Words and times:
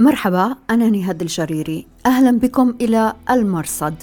مرحبا 0.00 0.56
أنا 0.70 0.90
نهاد 0.90 1.22
الجريري. 1.22 1.86
أهلا 2.06 2.38
بكم 2.38 2.74
إلى 2.80 3.14
المرصد. 3.30 3.94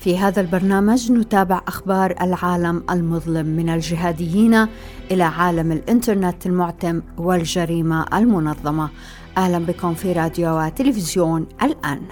في 0.00 0.18
هذا 0.18 0.40
البرنامج 0.40 1.12
نتابع 1.12 1.60
أخبار 1.68 2.14
العالم 2.20 2.82
المظلم 2.90 3.46
من 3.46 3.68
الجهاديين 3.68 4.66
إلى 5.10 5.22
عالم 5.22 5.72
الإنترنت 5.72 6.46
المعتم 6.46 7.02
والجريمة 7.18 8.06
المنظمة. 8.14 8.88
أهلا 9.36 9.58
بكم 9.58 9.94
في 9.94 10.12
راديو 10.12 10.58
وتلفزيون 10.58 11.46
الآن. 11.62 12.02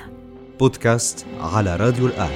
بودكاست 0.61 1.27
على 1.41 1.77
راديو 1.77 2.07
الآن. 2.07 2.31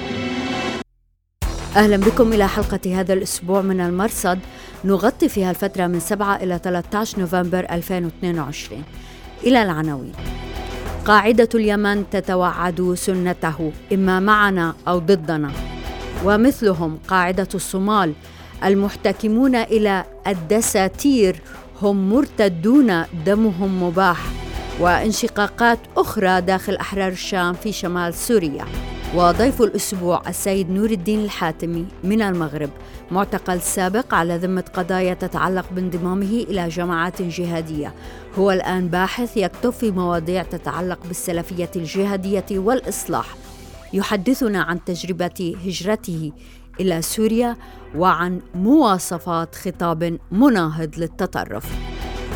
أهلا 1.77 1.97
بكم 1.97 2.33
إلى 2.33 2.49
حلقة 2.49 3.01
هذا 3.01 3.13
الأسبوع 3.13 3.63
من 3.63 3.81
المرصد. 3.81 4.39
نغطي 4.85 5.29
فيها 5.29 5.51
الفترة 5.51 5.87
من 5.87 6.01
7 6.01 6.37
إلى 6.37 6.61
13 6.65 7.21
نوفمبر 7.21 7.67
2022 7.71 8.83
إلى 9.45 9.63
العناوين. 9.63 10.13
قاعدة 11.05 11.49
اليمن 11.55 12.11
تتوعد 12.11 12.95
سنته 12.95 13.73
إما 13.93 14.21
معنا 14.21 14.75
أو 14.89 14.99
ضدنا. 14.99 15.51
ومثلهم 16.25 16.99
قاعدة 17.09 17.49
الصومال 17.55 18.13
المحتكمون 18.65 19.55
إلى 19.55 20.05
الدساتير 20.27 21.41
هم 21.83 22.11
مرتدون 22.11 23.05
دمهم 23.27 23.83
مباح 23.83 24.19
وانشقاقات 24.81 25.79
أخرى 25.97 26.41
داخل 26.41 26.77
أحرار 26.77 27.09
الشام 27.13 27.55
في 27.55 27.73
شمال 27.73 28.15
سوريا. 28.15 28.65
وضيف 29.15 29.63
الأسبوع 29.63 30.23
السيد 30.29 30.71
نور 30.71 30.91
الدين 30.91 31.25
الحاتمي 31.25 31.87
من 32.05 32.23
المغرب 32.23 32.71
معتقل 33.11 33.61
سابق 33.61 34.15
على 34.15 34.37
ذمة 34.37 34.65
قضايا 34.75 35.15
تتعلق 35.15 35.67
بانضمامه 35.73 36.45
إلى 36.49 36.69
جماعات 36.69 37.23
جهادية. 37.23 37.95
هو 38.39 38.51
الآن 38.51 38.89
باحث 38.89 39.37
يكتب 39.37 39.71
في 39.71 39.91
مواضيع 39.91 40.43
تتعلق 40.43 40.99
بالسلفية 41.07 41.71
الجهادية 41.77 42.45
والإصلاح. 42.53 43.37
يحدثنا 43.93 44.63
عن 44.63 44.85
تجربة 44.85 45.57
هجرته 45.67 46.33
إلى 46.81 47.03
سوريا 47.03 47.57
وعن 47.97 48.41
مواصفات 48.55 49.55
خطاب 49.55 50.19
مناهض 50.33 50.99
للتطرف. 50.99 51.65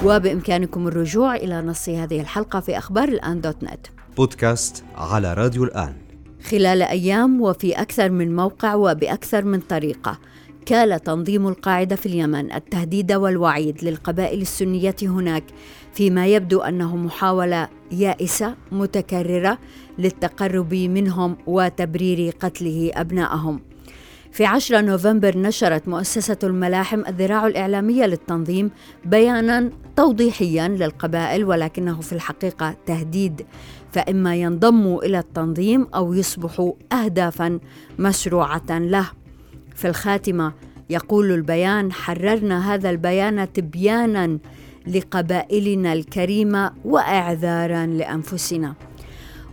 وبإمكانكم 0.05 0.89
الرجوع 0.89 1.37
إلى 1.37 1.63
نص 1.63 1.89
هذه 1.89 2.21
الحلقة 2.21 2.61
في 2.61 2.79
أخبار 2.79 3.09
الآن 3.09 3.41
دوت 3.41 3.63
نت. 3.63 3.87
بودكاست 4.17 4.85
على 4.97 5.35
راديو 5.35 5.65
الآن. 5.65 6.02
خلال 6.51 6.83
أيام 6.83 7.41
وفي 7.41 7.73
أكثر 7.73 8.11
من 8.11 8.37
موقع 8.37 8.75
وبأكثر 8.75 9.45
من 9.45 9.61
طريقة. 9.61 10.19
كال 10.67 11.01
تنظيم 11.01 11.49
القاعدة 11.49 11.97
في 11.97 12.07
اليمن 12.07 12.53
التهديد 12.53 13.13
والوعيد 13.13 13.85
للقبائل 13.85 14.41
السنية 14.41 14.97
هناك 15.03 15.45
فيما 15.93 16.27
يبدو 16.27 16.61
أنه 16.61 16.97
محاولة 16.97 17.69
يائسة 17.93 18.55
متكررة 18.73 19.59
للتقرب 19.99 20.75
منهم 20.75 21.37
وتبرير 21.47 22.35
قتله 22.41 22.91
أبنائهم. 22.95 23.61
في 24.33 24.45
10 24.45 24.81
نوفمبر 24.81 25.39
نشرت 25.39 25.89
مؤسسة 25.89 26.39
الملاحم 26.43 27.01
الذراع 27.09 27.47
الإعلامية 27.47 28.07
للتنظيم 28.07 28.71
بيانا 29.05 29.71
توضيحيا 29.97 30.69
للقبائل 30.69 31.45
ولكنه 31.45 32.01
في 32.01 32.13
الحقيقة 32.13 32.77
تهديد. 32.87 33.47
فإما 33.93 34.37
ينضموا 34.37 35.05
إلى 35.05 35.19
التنظيم 35.19 35.87
أو 35.95 36.15
يصبحوا 36.15 36.73
أهدافا 36.93 37.59
مشروعة 37.99 38.79
له. 38.79 39.11
في 39.75 39.89
الخاتمة 39.89 40.53
يقول 40.91 41.33
البيان 41.33 41.93
حررنا 41.93 42.75
هذا 42.75 42.91
البيان 42.91 43.53
تبيانا 43.53 44.39
لقبائلنا 44.87 45.93
الكريمة 45.93 46.73
وإعذارا 46.85 47.87
لأنفسنا. 47.87 48.75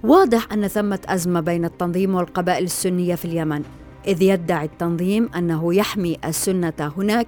واضح 0.04 0.54
أن 0.54 0.68
ثمة 0.68 1.00
أزمة 1.06 1.40
بين 1.40 1.66
التنظيم 1.66 2.16
والقبائل 2.16 2.64
السنية 2.64 3.16
في 3.16 3.26
اليمن 3.26 3.64
إذ 4.08 4.22
يدعي 4.22 4.66
التنظيم 4.66 5.30
أنه 5.36 5.74
يحمي 5.74 6.18
السنة 6.26 6.94
هناك. 6.98 7.28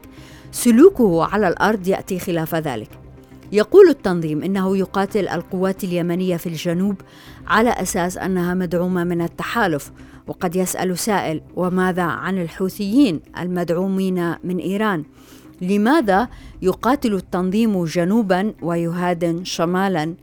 سلوكه 0.51 1.25
على 1.25 1.47
الأرض 1.47 1.87
يأتي 1.87 2.19
خلاف 2.19 2.55
ذلك. 2.55 3.00
يقول 3.51 3.89
التنظيم 3.89 4.43
إنه 4.43 4.77
يقاتل 4.77 5.27
القوات 5.27 5.83
اليمنية 5.83 6.37
في 6.37 6.47
الجنوب 6.47 6.95
على 7.47 7.69
أساس 7.69 8.17
أنها 8.17 8.53
مدعومة 8.53 9.03
من 9.03 9.21
التحالف 9.21 9.91
وقد 10.27 10.55
يسأل 10.55 10.97
سائل 10.97 11.41
وماذا 11.55 12.03
عن 12.03 12.41
الحوثيين 12.41 13.19
المدعومين 13.37 14.35
من 14.43 14.57
إيران؟ 14.57 15.03
لماذا 15.61 16.27
يقاتل 16.61 17.13
التنظيم 17.13 17.85
جنوبا 17.85 18.53
ويهادن 18.61 19.43
شمالا؟ 19.43 20.13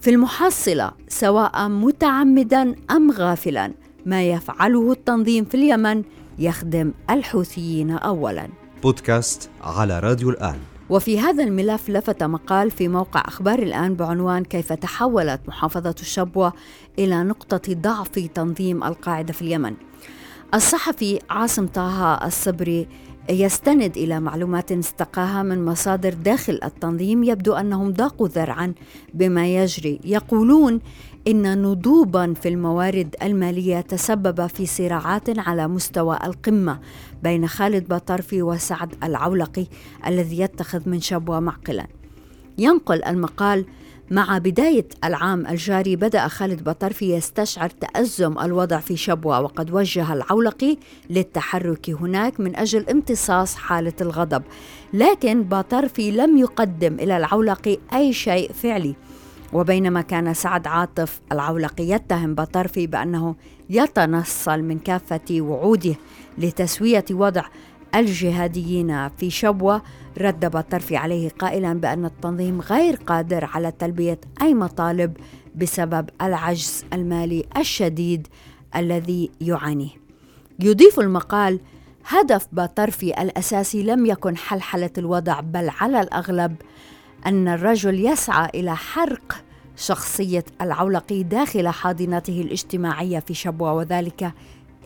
في 0.00 0.10
المحصلة 0.10 0.90
سواء 1.08 1.68
متعمدا 1.68 2.74
أم 2.90 3.10
غافلا 3.10 3.72
ما 4.06 4.22
يفعله 4.22 4.92
التنظيم 4.92 5.44
في 5.44 5.54
اليمن 5.54 6.02
يخدم 6.38 6.92
الحوثيين 7.10 7.90
اولا. 7.90 8.48
بودكاست 8.82 9.50
على 9.62 10.00
راديو 10.00 10.30
الآن. 10.30 10.77
وفي 10.90 11.20
هذا 11.20 11.44
الملف 11.44 11.90
لفت 11.90 12.22
مقال 12.22 12.70
في 12.70 12.88
موقع 12.88 13.22
أخبار 13.26 13.58
الآن 13.58 13.94
بعنوان 13.94 14.44
كيف 14.44 14.72
تحولت 14.72 15.40
محافظة 15.48 15.94
الشبوة 16.00 16.52
إلى 16.98 17.22
نقطة 17.22 17.74
ضعف 17.74 18.08
تنظيم 18.08 18.84
القاعدة 18.84 19.32
في 19.32 19.42
اليمن. 19.42 19.74
الصحفي 20.54 21.20
عاصم 21.30 21.66
طه 21.66 22.14
الصبري 22.26 22.88
يستند 23.30 23.96
إلى 23.96 24.20
معلومات 24.20 24.72
استقاها 24.72 25.42
من 25.42 25.64
مصادر 25.64 26.14
داخل 26.14 26.60
التنظيم 26.64 27.24
يبدو 27.24 27.52
أنهم 27.52 27.92
ضاقوا 27.92 28.28
ذرعا 28.28 28.74
بما 29.14 29.54
يجري. 29.56 30.00
يقولون 30.04 30.80
إن 31.28 31.62
نضوبا 31.62 32.34
في 32.34 32.48
الموارد 32.48 33.16
المالية 33.22 33.80
تسبب 33.80 34.46
في 34.46 34.66
صراعات 34.66 35.38
على 35.38 35.68
مستوى 35.68 36.18
القمة 36.24 36.80
بين 37.22 37.46
خالد 37.46 37.88
بطرفي 37.88 38.42
وسعد 38.42 38.94
العولقي 39.04 39.66
الذي 40.06 40.40
يتخذ 40.40 40.88
من 40.88 41.00
شبوة 41.00 41.40
معقلا. 41.40 41.86
ينقل 42.58 43.04
المقال 43.04 43.64
مع 44.10 44.38
بداية 44.38 44.86
العام 45.04 45.46
الجاري 45.46 45.96
بدأ 45.96 46.28
خالد 46.28 46.64
بطرفي 46.64 47.14
يستشعر 47.14 47.70
تأزم 47.70 48.38
الوضع 48.38 48.78
في 48.78 48.96
شبوة 48.96 49.40
وقد 49.40 49.70
وجه 49.70 50.12
العولقي 50.12 50.76
للتحرك 51.10 51.90
هناك 51.90 52.40
من 52.40 52.56
أجل 52.56 52.88
امتصاص 52.90 53.54
حالة 53.54 53.92
الغضب. 54.00 54.42
لكن 54.92 55.42
بطرفي 55.42 56.10
لم 56.10 56.38
يقدم 56.38 56.94
إلى 56.94 57.16
العولقي 57.16 57.78
أي 57.94 58.12
شيء 58.12 58.52
فعلي. 58.52 58.94
وبينما 59.52 60.00
كان 60.00 60.34
سعد 60.34 60.66
عاطف 60.66 61.20
العولقي 61.32 61.84
يتهم 61.84 62.34
بطرفي 62.34 62.86
بأنه 62.86 63.34
يتنصل 63.70 64.62
من 64.62 64.78
كافة 64.78 65.40
وعوده 65.40 65.94
لتسوية 66.38 67.04
وضع 67.10 67.42
الجهاديين 67.94 69.08
في 69.08 69.30
شبوة 69.30 69.82
رد 70.18 70.46
بطرفي 70.46 70.96
عليه 70.96 71.28
قائلا 71.28 71.72
بأن 71.72 72.04
التنظيم 72.04 72.60
غير 72.60 72.96
قادر 72.96 73.44
على 73.44 73.70
تلبية 73.70 74.20
أي 74.42 74.54
مطالب 74.54 75.16
بسبب 75.56 76.10
العجز 76.22 76.84
المالي 76.92 77.44
الشديد 77.56 78.28
الذي 78.76 79.30
يعانيه. 79.40 79.90
يضيف 80.60 81.00
المقال 81.00 81.60
هدف 82.06 82.48
بطرفي 82.52 83.22
الأساسي 83.22 83.82
لم 83.82 84.06
يكن 84.06 84.36
حلحلة 84.36 84.90
الوضع 84.98 85.40
بل 85.40 85.70
على 85.80 86.00
الأغلب 86.00 86.56
أن 87.26 87.48
الرجل 87.48 88.06
يسعى 88.06 88.50
إلى 88.54 88.76
حرق 88.76 89.44
شخصية 89.76 90.44
العولقي 90.60 91.22
داخل 91.22 91.68
حاضنته 91.68 92.40
الاجتماعية 92.40 93.18
في 93.18 93.34
شبوة 93.34 93.72
وذلك 93.72 94.32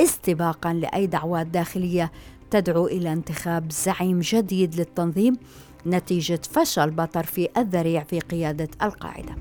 استباقا 0.01 0.73
لأي 0.73 1.07
دعوات 1.07 1.47
داخلية 1.47 2.13
تدعو 2.53 2.87
إلى 2.87 3.13
انتخاب 3.13 3.73
زعيم 3.73 4.21
جديد 4.21 4.75
للتنظيم 4.75 5.37
نتيجة 5.87 6.41
فشل 6.51 6.91
بطرفي 6.91 7.49
الذريع 7.57 8.05
في 8.05 8.21
قيادة 8.21 8.69
القاعدة. 8.83 9.37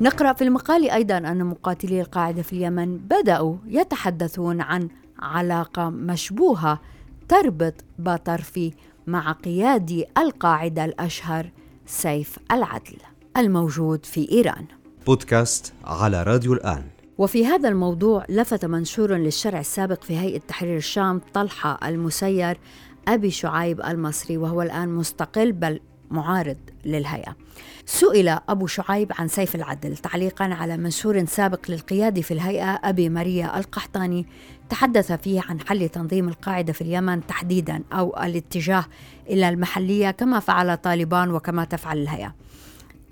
نقرأ 0.00 0.32
في 0.32 0.44
المقال 0.44 0.90
أيضا 0.90 1.18
أن 1.18 1.44
مقاتلي 1.44 2.00
القاعدة 2.00 2.42
في 2.42 2.52
اليمن 2.52 2.98
بدأوا 2.98 3.56
يتحدثون 3.66 4.60
عن 4.60 4.88
علاقة 5.18 5.90
مشبوهة 5.90 6.80
تربط 7.28 7.74
بطرفي 7.98 8.72
مع 9.06 9.32
قيادي 9.32 10.04
القاعدة 10.18 10.84
الأشهر 10.84 11.50
سيف 11.86 12.38
العدل 12.52 12.96
الموجود 13.36 14.06
في 14.06 14.32
إيران. 14.32 14.64
بودكاست 15.06 15.72
على 15.84 16.22
راديو 16.22 16.52
الآن 16.52 16.91
وفي 17.18 17.46
هذا 17.46 17.68
الموضوع 17.68 18.24
لفت 18.28 18.64
منشور 18.64 19.14
للشرع 19.14 19.60
السابق 19.60 20.04
في 20.04 20.18
هيئة 20.18 20.38
تحرير 20.38 20.76
الشام 20.76 21.20
طلحة 21.34 21.88
المسير 21.88 22.58
أبي 23.08 23.30
شعيب 23.30 23.80
المصري 23.80 24.36
وهو 24.36 24.62
الآن 24.62 24.88
مستقل 24.88 25.52
بل 25.52 25.80
معارض 26.10 26.56
للهيئة. 26.84 27.36
سئل 27.86 28.28
أبو 28.48 28.66
شعيب 28.66 29.12
عن 29.18 29.28
سيف 29.28 29.54
العدل 29.54 29.96
تعليقا 29.96 30.44
على 30.44 30.76
منشور 30.76 31.24
سابق 31.24 31.70
للقيادي 31.70 32.22
في 32.22 32.34
الهيئة 32.34 32.80
أبي 32.84 33.08
ماريا 33.08 33.58
القحطاني 33.58 34.26
تحدث 34.68 35.12
فيه 35.12 35.40
عن 35.48 35.60
حل 35.60 35.88
تنظيم 35.88 36.28
القاعدة 36.28 36.72
في 36.72 36.80
اليمن 36.80 37.26
تحديدا 37.26 37.82
أو 37.92 38.22
الاتجاه 38.22 38.84
إلى 39.30 39.48
المحلية 39.48 40.10
كما 40.10 40.40
فعل 40.40 40.76
طالبان 40.76 41.30
وكما 41.30 41.64
تفعل 41.64 41.98
الهيئة. 41.98 42.34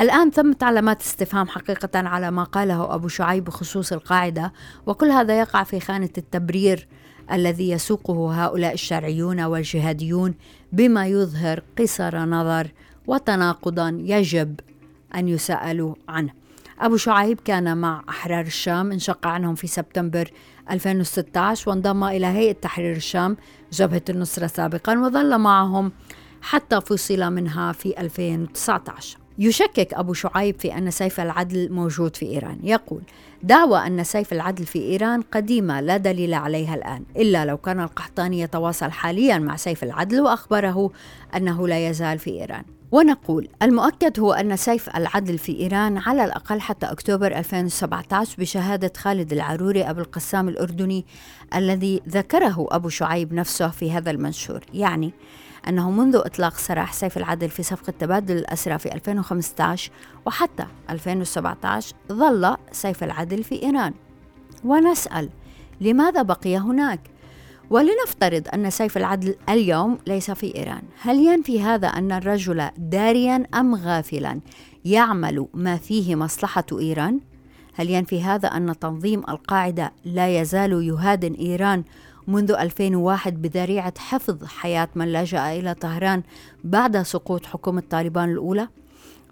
الآن 0.01 0.31
ثمت 0.31 0.63
علامات 0.63 1.01
استفهام 1.01 1.49
حقيقة 1.49 1.99
على 1.99 2.31
ما 2.31 2.45
قاله 2.45 2.95
أبو 2.95 3.09
شعيب 3.09 3.45
بخصوص 3.45 3.93
القاعدة 3.93 4.53
وكل 4.87 5.07
هذا 5.07 5.39
يقع 5.39 5.63
في 5.63 5.81
خانة 5.81 6.11
التبرير 6.19 6.89
الذي 7.33 7.71
يسوقه 7.71 8.45
هؤلاء 8.45 8.73
الشرعيون 8.73 9.41
والجهاديون 9.41 10.35
بما 10.73 11.07
يظهر 11.07 11.63
قصر 11.79 12.19
نظر 12.19 12.71
وتناقضا 13.07 13.99
يجب 14.01 14.61
أن 15.15 15.29
يسألوا 15.29 15.95
عنه. 16.09 16.33
أبو 16.79 16.97
شعيب 16.97 17.41
كان 17.41 17.79
مع 17.79 18.05
أحرار 18.09 18.47
الشام 18.47 18.93
انشق 18.93 19.27
عنهم 19.27 19.55
في 19.55 19.67
سبتمبر 19.67 20.31
2016 20.71 21.71
وانضم 21.71 22.05
إلى 22.05 22.27
هيئة 22.27 22.53
تحرير 22.53 22.97
الشام 22.97 23.37
جبهة 23.73 24.03
النصرة 24.09 24.47
سابقا 24.47 24.99
وظل 24.99 25.39
معهم 25.39 25.93
حتى 26.43 26.81
فصل 26.81 27.33
منها 27.33 27.73
في 27.73 28.01
2019 28.01 29.19
يشكك 29.41 29.95
أبو 29.95 30.13
شعيب 30.13 30.61
في 30.61 30.79
أن 30.79 30.91
سيف 30.91 31.21
العدل 31.21 31.73
موجود 31.73 32.17
في 32.17 32.27
إيران. 32.27 32.59
يقول 32.63 33.03
دعوى 33.43 33.87
أن 33.87 34.05
سيف 34.05 34.33
العدل 34.33 34.67
في 34.67 34.79
إيران 34.79 35.23
قديمة 35.23 35.81
لا 35.81 35.97
دليل 35.97 36.35
عليها 36.35 36.75
الآن 36.75 37.05
إلا 37.17 37.45
لو 37.45 37.57
كان 37.57 37.81
القحطاني 37.81 38.41
يتواصل 38.41 38.91
حاليا 38.91 39.39
مع 39.39 39.57
سيف 39.57 39.85
العدل 39.85 40.21
وأخبره 40.21 40.91
أنه 41.37 41.69
لا 41.69 41.89
يزال 41.89 42.19
في 42.19 42.31
إيران. 42.31 42.65
ونقول 42.93 43.49
المؤكد 43.63 44.21
هو 44.21 44.33
أن 44.33 44.57
سيف 44.57 44.97
العدل 44.97 45.39
في 45.39 45.61
إيران 45.61 45.99
على 45.99 46.25
الأقل 46.25 46.61
حتى 46.61 46.87
أكتوبر 46.87 47.39
2017 47.39 48.35
بشهادة 48.39 48.93
خالد 48.97 49.33
العروري 49.33 49.83
أبو 49.83 50.01
القسام 50.01 50.49
الأردني 50.49 51.05
الذي 51.55 52.03
ذكره 52.09 52.67
أبو 52.71 52.89
شعيب 52.89 53.35
نفسه 53.35 53.69
في 53.69 53.93
هذا 53.93 54.11
المنشور. 54.11 54.61
يعني 54.75 55.13
أنه 55.69 55.91
منذ 55.91 56.17
إطلاق 56.17 56.57
سراح 56.57 56.93
سيف 56.93 57.17
العدل 57.17 57.49
في 57.49 57.63
صفقة 57.63 57.93
تبادل 57.99 58.37
الأسرى 58.37 58.79
في 58.79 58.95
2015 58.95 59.91
وحتى 60.27 60.67
2017 60.91 61.95
ظل 62.13 62.57
سيف 62.73 63.05
العدل 63.05 63.45
في 63.45 63.63
إيران 63.63 63.95
ونسأل 64.65 65.29
لماذا 65.81 66.23
بقي 66.23 66.57
هناك؟ 66.57 67.01
ولنفترض 67.71 68.49
أن 68.55 68.71
سيف 68.71 68.97
العدل 68.97 69.35
اليوم 69.49 69.99
ليس 70.07 70.31
في 70.31 70.57
إيران 70.57 70.83
هل 71.01 71.17
ينفي 71.17 71.63
هذا 71.63 71.89
أن 71.89 72.13
الرجل 72.13 72.69
داريا 72.79 73.47
أم 73.55 73.75
غافلا 73.75 74.41
يعمل 74.85 75.47
ما 75.55 75.77
فيه 75.77 76.15
مصلحة 76.15 76.65
إيران؟ 76.73 77.21
هل 77.75 77.91
ينفي 77.91 78.23
هذا 78.23 78.49
أن 78.49 78.79
تنظيم 78.79 79.23
القاعدة 79.29 79.93
لا 80.05 80.41
يزال 80.41 80.73
يهادن 80.73 81.33
إيران 81.33 81.85
منذ 82.31 82.53
2001 82.53 83.43
بذريعة 83.43 83.95
حفظ 83.99 84.45
حياة 84.45 84.89
من 84.95 85.13
لجأ 85.13 85.53
إلى 85.53 85.75
طهران 85.75 86.23
بعد 86.65 87.03
سقوط 87.03 87.47
حكومة 87.47 87.83
طالبان 87.91 88.31
الأولى؟ 88.31 88.69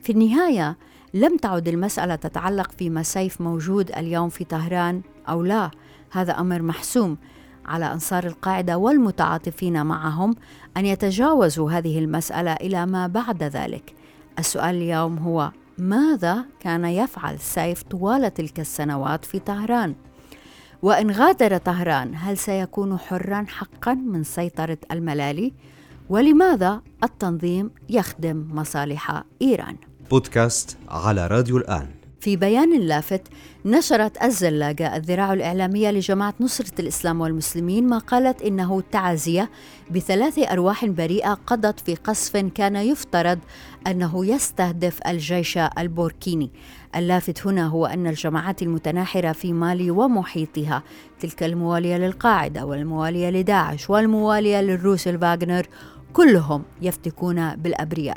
في 0.01 0.13
النهاية 0.13 0.77
لم 1.15 1.37
تعد 1.37 1.69
المسألة 1.69 2.15
تتعلق 2.15 2.71
فيما 2.71 3.03
سيف 3.03 3.41
موجود 3.41 3.91
اليوم 3.91 4.29
في 4.29 4.45
طهران 4.45 5.03
أو 5.29 5.43
لا 5.43 5.71
هذا 6.11 6.33
أمر 6.33 6.63
محسوم 6.63 7.17
على 7.67 7.93
أنصار 7.93 8.27
القاعدة 8.27 8.79
والمتعاطفين 8.79 9.87
معهم 9.87 10.35
أن 10.77 10.87
يتجاوزوا 10.87 11.71
هذه 11.71 11.99
المسألة 11.99 12.53
إلى 12.53 12.87
ما 12.87 13.07
بعد 13.07 13.43
ذلك 13.43 13.95
السؤال 14.39 14.75
اليوم 14.75 15.19
هو 15.19 15.51
ماذا 15.79 16.45
كان 16.61 16.85
يفعل 16.85 17.39
سيف 17.39 17.83
طوال 17.83 18.35
تلك 18.35 18.61
السنوات 18.61 19.25
في 19.25 19.39
طهران؟ 19.39 19.95
وإن 20.83 21.11
غادر 21.11 21.57
طهران 21.57 22.15
هل 22.15 22.39
سيكون 22.39 22.99
حرا 22.99 23.45
حقا 23.49 23.95
من 23.95 24.25
سيطرة 24.25 24.79
الملالي؟ 24.93 25.53
ولماذا 26.09 26.83
التنظيم 27.05 27.71
يخدم 27.89 28.49
مصالح 28.51 29.23
إيران؟ 29.43 29.77
بودكاست 30.11 30.79
على 30.89 31.27
راديو 31.27 31.57
الآن 31.57 31.87
في 32.21 32.37
بيان 32.37 32.81
لافت 32.81 33.23
نشرت 33.65 34.23
الزلاقة 34.23 34.97
الذراع 34.97 35.33
الإعلامية 35.33 35.91
لجماعة 35.91 36.35
نصرة 36.41 36.81
الإسلام 36.81 37.21
والمسلمين 37.21 37.87
ما 37.87 37.99
قالت 37.99 38.43
إنه 38.43 38.83
تعزية 38.93 39.51
بثلاث 39.91 40.39
أرواح 40.39 40.87
بريئة 40.87 41.35
قضت 41.35 41.81
في 41.81 41.95
قصف 41.95 42.37
كان 42.37 42.77
يفترض 42.77 43.39
أنه 43.87 44.27
يستهدف 44.27 45.01
الجيش 45.07 45.59
البوركيني 45.59 46.51
اللافت 46.97 47.47
هنا 47.47 47.67
هو 47.67 47.87
أن 47.87 48.07
الجماعات 48.07 48.63
المتناحرة 48.63 49.33
في 49.33 49.53
مالي 49.53 49.91
ومحيطها 49.91 50.83
تلك 51.21 51.43
الموالية 51.43 51.97
للقاعدة 51.97 52.67
والموالية 52.67 53.31
لداعش 53.31 53.91
والموالية 53.91 54.61
للروس 54.61 55.09
الفاغنر 55.09 55.67
كلهم 56.13 56.63
يفتكون 56.83 57.57
بالأبرياء. 57.57 58.17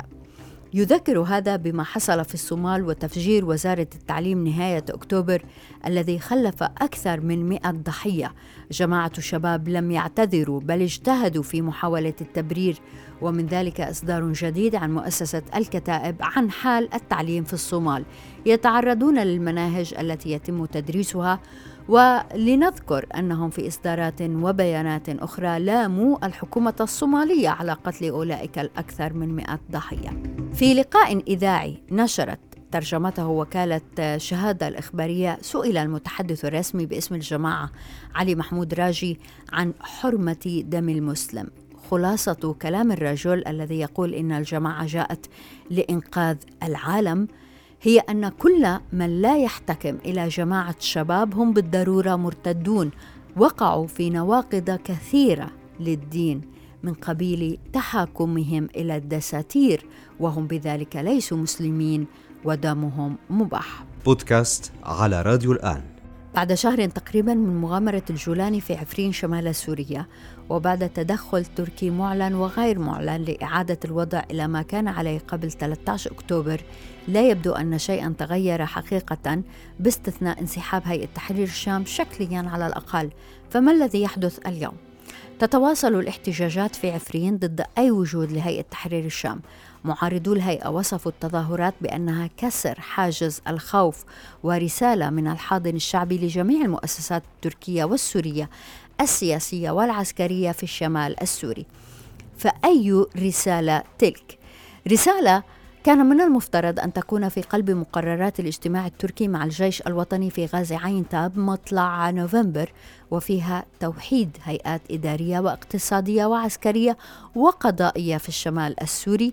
يذكر 0.74 1.20
هذا 1.20 1.56
بما 1.56 1.84
حصل 1.84 2.24
في 2.24 2.34
الصومال 2.34 2.84
وتفجير 2.84 3.44
وزارة 3.44 3.86
التعليم 3.94 4.48
نهاية 4.48 4.84
أكتوبر 4.90 5.44
الذي 5.86 6.18
خلف 6.18 6.62
أكثر 6.62 7.20
من 7.20 7.48
مئة 7.48 7.70
ضحية. 7.70 8.34
جماعة 8.70 9.12
الشباب 9.18 9.68
لم 9.68 9.90
يعتذروا 9.90 10.60
بل 10.60 10.82
اجتهدوا 10.82 11.42
في 11.42 11.62
محاولة 11.62 12.14
التبرير 12.20 12.76
ومن 13.22 13.46
ذلك 13.46 13.80
إصدار 13.80 14.32
جديد 14.32 14.74
عن 14.74 14.94
مؤسسة 14.94 15.42
الكتائب 15.56 16.16
عن 16.20 16.50
حال 16.50 16.94
التعليم 16.94 17.44
في 17.44 17.52
الصومال 17.52 18.04
يتعرضون 18.46 19.18
للمناهج 19.18 19.94
التي 19.98 20.30
يتم 20.30 20.64
تدريسها 20.64 21.40
ولنذكر 21.88 23.06
أنهم 23.18 23.50
في 23.50 23.68
إصدارات 23.68 24.22
وبيانات 24.22 25.08
أخرى 25.08 25.58
لاموا 25.58 26.26
الحكومة 26.26 26.74
الصومالية 26.80 27.48
على 27.48 27.72
قتل 27.72 28.08
أولئك 28.08 28.58
الأكثر 28.58 29.12
من 29.12 29.36
100 29.36 29.60
ضحية. 29.70 30.22
في 30.54 30.74
لقاء 30.74 31.22
إذاعي 31.28 31.82
نشرت 31.90 32.51
ترجمته 32.72 33.26
وكالة 33.26 34.16
شهادة 34.16 34.68
الإخبارية 34.68 35.38
سئل 35.40 35.76
المتحدث 35.76 36.44
الرسمي 36.44 36.86
باسم 36.86 37.14
الجماعة 37.14 37.70
علي 38.14 38.34
محمود 38.34 38.74
راجي 38.74 39.18
عن 39.52 39.72
حرمة 39.80 40.62
دم 40.66 40.88
المسلم. 40.88 41.46
خلاصة 41.90 42.56
كلام 42.62 42.92
الرجل 42.92 43.46
الذي 43.46 43.80
يقول 43.80 44.14
إن 44.14 44.32
الجماعة 44.32 44.86
جاءت 44.86 45.26
لإنقاذ 45.70 46.36
العالم 46.62 47.28
هي 47.82 47.98
أن 47.98 48.28
كل 48.28 48.78
من 48.92 49.22
لا 49.22 49.38
يحتكم 49.38 49.98
إلى 50.04 50.28
جماعة 50.28 50.76
شباب 50.78 51.34
هم 51.34 51.52
بالضرورة 51.52 52.16
مرتدون 52.16 52.90
وقعوا 53.36 53.86
في 53.86 54.10
نواقض 54.10 54.70
كثيرة 54.70 55.50
للدين 55.80 56.40
من 56.82 56.94
قبيل 56.94 57.58
تحاكمهم 57.72 58.68
إلى 58.76 58.96
الدساتير 58.96 59.86
وهم 60.20 60.46
بذلك 60.46 60.96
ليسوا 60.96 61.38
مسلمين. 61.38 62.06
ودمهم 62.44 63.16
مباح. 63.30 63.84
بودكاست 64.04 64.72
على 64.84 65.22
راديو 65.22 65.52
الآن. 65.52 65.82
بعد 66.34 66.54
شهر 66.54 66.86
تقريبا 66.86 67.34
من 67.34 67.60
مغامرة 67.60 68.02
الجولاني 68.10 68.60
في 68.60 68.74
عفرين 68.74 69.12
شمال 69.12 69.54
سوريا 69.54 70.06
وبعد 70.48 70.88
تدخل 70.88 71.44
تركي 71.44 71.90
معلن 71.90 72.34
وغير 72.34 72.78
معلن 72.78 73.24
لإعادة 73.24 73.78
الوضع 73.84 74.22
إلى 74.30 74.48
ما 74.48 74.62
كان 74.62 74.88
عليه 74.88 75.18
قبل 75.18 75.50
13 75.50 76.12
أكتوبر 76.12 76.60
لا 77.08 77.30
يبدو 77.30 77.52
أن 77.52 77.78
شيئا 77.78 78.14
تغير 78.18 78.66
حقيقة 78.66 79.42
باستثناء 79.80 80.40
انسحاب 80.40 80.82
هيئة 80.84 81.08
تحرير 81.14 81.46
الشام 81.46 81.84
شكليا 81.86 82.48
على 82.48 82.66
الأقل. 82.66 83.10
فما 83.50 83.72
الذي 83.72 84.02
يحدث 84.02 84.38
اليوم؟ 84.46 84.74
تتواصل 85.38 85.94
الاحتجاجات 85.94 86.76
في 86.76 86.90
عفرين 86.90 87.36
ضد 87.36 87.64
أي 87.78 87.90
وجود 87.90 88.32
لهيئة 88.32 88.62
تحرير 88.62 89.04
الشام. 89.04 89.40
معارضو 89.84 90.32
الهيئة 90.32 90.68
وصفوا 90.68 91.12
التظاهرات 91.12 91.74
بأنها 91.80 92.30
كسر 92.36 92.80
حاجز 92.80 93.40
الخوف 93.48 94.04
ورسالة 94.42 95.10
من 95.10 95.28
الحاضن 95.28 95.76
الشعبي 95.76 96.18
لجميع 96.18 96.64
المؤسسات 96.64 97.22
التركية 97.36 97.84
والسورية 97.84 98.50
السياسية 99.00 99.70
والعسكرية 99.70 100.52
في 100.52 100.62
الشمال 100.62 101.22
السوري 101.22 101.66
فأي 102.38 103.04
رسالة 103.16 103.82
تلك؟ 103.98 104.38
رسالة 104.92 105.42
كان 105.84 106.06
من 106.06 106.20
المفترض 106.20 106.80
أن 106.80 106.92
تكون 106.92 107.28
في 107.28 107.42
قلب 107.42 107.70
مقررات 107.70 108.40
الاجتماع 108.40 108.86
التركي 108.86 109.28
مع 109.28 109.44
الجيش 109.44 109.82
الوطني 109.86 110.30
في 110.30 110.46
غاز 110.46 110.72
عين 110.72 111.08
تاب 111.08 111.38
مطلع 111.38 112.10
نوفمبر 112.10 112.72
وفيها 113.10 113.64
توحيد 113.80 114.36
هيئات 114.44 114.82
إدارية 114.90 115.40
واقتصادية 115.40 116.24
وعسكرية 116.24 116.96
وقضائية 117.34 118.16
في 118.16 118.28
الشمال 118.28 118.82
السوري 118.82 119.32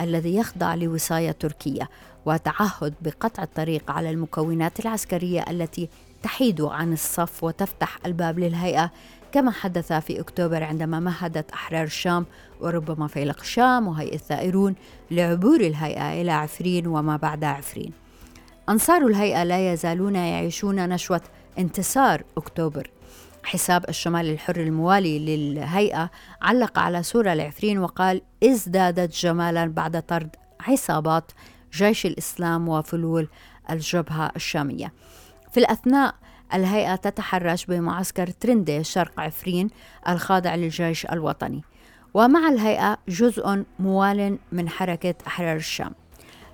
الذي 0.00 0.36
يخضع 0.36 0.74
لوصاية 0.74 1.30
تركية 1.30 1.90
وتعهد 2.26 2.94
بقطع 3.00 3.42
الطريق 3.42 3.90
على 3.90 4.10
المكونات 4.10 4.80
العسكرية 4.80 5.44
التي 5.50 5.88
تحيد 6.22 6.60
عن 6.60 6.92
الصف 6.92 7.44
وتفتح 7.44 7.98
الباب 8.06 8.38
للهيئة. 8.38 8.90
كما 9.32 9.50
حدث 9.50 9.92
في 9.92 10.20
أكتوبر 10.20 10.62
عندما 10.62 11.00
مهدت 11.00 11.50
أحرار 11.50 11.84
الشام 11.84 12.26
وربما 12.60 13.06
فيلق 13.06 13.40
الشام 13.40 13.88
وهيئة 13.88 14.14
الثائرون 14.14 14.74
لعبور 15.10 15.60
الهيئة 15.60 16.20
إلى 16.22 16.32
عفرين 16.32 16.86
وما 16.86 17.16
بعد 17.16 17.44
عفرين. 17.44 17.92
أنصار 18.68 19.06
الهيئة 19.06 19.44
لا 19.44 19.72
يزالون 19.72 20.16
يعيشون 20.16 20.88
نشوة 20.88 21.20
انتصار 21.58 22.22
أكتوبر. 22.36 22.90
حساب 23.44 23.88
الشمال 23.88 24.30
الحر 24.30 24.56
الموالي 24.56 25.18
للهيئة 25.18 26.10
علق 26.42 26.78
على 26.78 27.02
صورة 27.02 27.34
لعفرين 27.34 27.78
وقال 27.78 28.22
ازدادت 28.44 29.16
جمالا 29.16 29.66
بعد 29.66 30.02
طرد 30.02 30.36
عصابات 30.60 31.32
جيش 31.72 32.06
الإسلام 32.06 32.68
وفلول 32.68 33.28
الجبهة 33.70 34.32
الشامية. 34.36 34.92
في 35.52 35.60
الأثناء 35.60 36.14
الهيئة 36.54 36.94
تتحرش 36.94 37.64
بمعسكر 37.64 38.26
ترندي 38.26 38.84
شرق 38.84 39.20
عفرين 39.20 39.70
الخاضع 40.08 40.54
للجيش 40.54 41.06
الوطني. 41.06 41.62
ومع 42.14 42.48
الهيئة 42.48 42.98
جزء 43.08 43.64
موال 43.78 44.38
من 44.52 44.68
حركة 44.68 45.14
أحرار 45.26 45.56
الشام. 45.56 45.92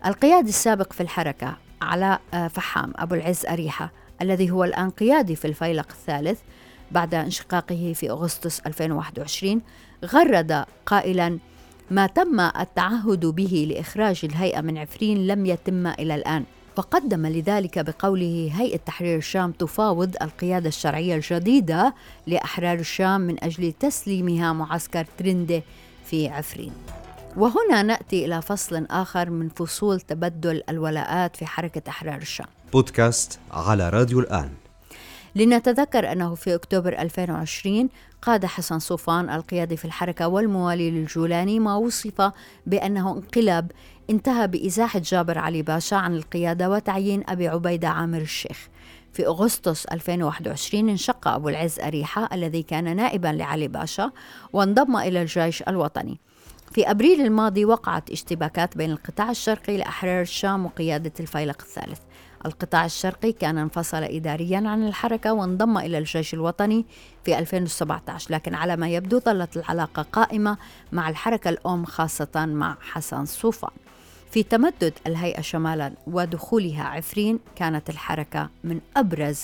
القيادي 0.06 0.48
السابق 0.48 0.92
في 0.92 1.00
الحركة 1.00 1.56
علاء 1.82 2.20
فحام 2.48 2.92
أبو 2.96 3.14
العز 3.14 3.46
أريحة 3.46 3.92
الذي 4.22 4.50
هو 4.50 4.64
الآن 4.64 4.90
قيادي 4.90 5.36
في 5.36 5.44
الفيلق 5.44 5.86
الثالث 5.90 6.40
بعد 6.90 7.14
انشقاقه 7.14 7.92
في 7.94 8.10
أغسطس 8.10 8.60
2021 8.60 9.60
غرد 10.04 10.64
قائلا 10.86 11.38
ما 11.90 12.06
تم 12.06 12.40
التعهد 12.40 13.26
به 13.26 13.66
لإخراج 13.70 14.20
الهيئة 14.24 14.60
من 14.60 14.78
عفرين 14.78 15.26
لم 15.26 15.46
يتم 15.46 15.86
إلى 15.86 16.14
الآن. 16.14 16.44
وقدم 16.76 17.26
لذلك 17.26 17.78
بقوله 17.78 18.52
هيئة 18.54 18.76
تحرير 18.76 19.18
الشام 19.18 19.52
تفاوض 19.52 20.16
القيادة 20.22 20.68
الشرعية 20.68 21.14
الجديدة 21.14 21.94
لأحرار 22.26 22.78
الشام 22.78 23.20
من 23.20 23.44
أجل 23.44 23.72
تسليمها 23.72 24.52
معسكر 24.52 25.06
ترندي 25.18 25.62
في 26.04 26.28
عفرين 26.28 26.72
وهنا 27.36 27.82
نأتي 27.82 28.24
إلى 28.24 28.42
فصل 28.42 28.86
آخر 28.90 29.30
من 29.30 29.48
فصول 29.48 30.00
تبدل 30.00 30.62
الولاءات 30.68 31.36
في 31.36 31.46
حركة 31.46 31.82
أحرار 31.88 32.16
الشام. 32.16 32.46
بودكاست 32.72 33.38
على 33.50 33.90
راديو 33.90 34.20
الآن. 34.20 34.50
لنتذكر 35.36 36.12
أنه 36.12 36.34
في 36.34 36.54
أكتوبر 36.54 36.92
2020 36.98 37.88
قاد 38.22 38.46
حسن 38.46 38.78
صوفان 38.78 39.30
القيادي 39.30 39.76
في 39.76 39.84
الحركة 39.84 40.28
والموالي 40.28 40.90
للجولاني 40.90 41.60
ما 41.60 41.76
وصف 41.76 42.32
بأنه 42.66 43.12
انقلاب 43.12 43.72
انتهى 44.10 44.48
بإزاحة 44.48 44.98
جابر 44.98 45.38
علي 45.38 45.62
باشا 45.62 45.96
عن 45.96 46.14
القيادة 46.14 46.70
وتعيين 46.70 47.22
أبي 47.28 47.48
عبيدة 47.48 47.88
عامر 47.88 48.20
الشيخ. 48.20 48.68
في 49.12 49.26
أغسطس 49.26 49.84
2021 49.86 50.88
انشق 50.88 51.28
أبو 51.28 51.48
العز 51.48 51.80
أريحة 51.80 52.28
الذي 52.32 52.62
كان 52.62 52.96
نائبا 52.96 53.28
لعلي 53.28 53.68
باشا 53.68 54.10
وانضم 54.52 54.96
إلى 54.96 55.22
الجيش 55.22 55.62
الوطني. 55.62 56.20
في 56.72 56.90
أبريل 56.90 57.20
الماضي 57.20 57.64
وقعت 57.64 58.10
اشتباكات 58.10 58.76
بين 58.76 58.90
القطاع 58.90 59.30
الشرقي 59.30 59.76
لأحرار 59.76 60.20
الشام 60.20 60.66
وقيادة 60.66 61.12
الفيلق 61.20 61.62
الثالث. 61.62 62.05
القطاع 62.46 62.84
الشرقي 62.84 63.32
كان 63.32 63.58
انفصل 63.58 64.02
إداريا 64.02 64.56
عن 64.56 64.86
الحركة 64.86 65.32
وانضم 65.32 65.78
إلى 65.78 65.98
الجيش 65.98 66.34
الوطني 66.34 66.84
في 67.24 67.38
2017 67.38 68.34
لكن 68.34 68.54
على 68.54 68.76
ما 68.76 68.88
يبدو 68.88 69.20
ظلت 69.20 69.56
العلاقة 69.56 70.02
قائمة 70.02 70.56
مع 70.92 71.08
الحركة 71.08 71.48
الأم 71.48 71.84
خاصة 71.84 72.46
مع 72.46 72.76
حسن 72.80 73.24
صوفان. 73.24 73.70
في 74.30 74.42
تمدد 74.42 74.92
الهيئة 75.06 75.40
شمالا 75.40 75.92
ودخولها 76.06 76.84
عفرين 76.84 77.38
كانت 77.56 77.90
الحركة 77.90 78.50
من 78.64 78.80
أبرز 78.96 79.40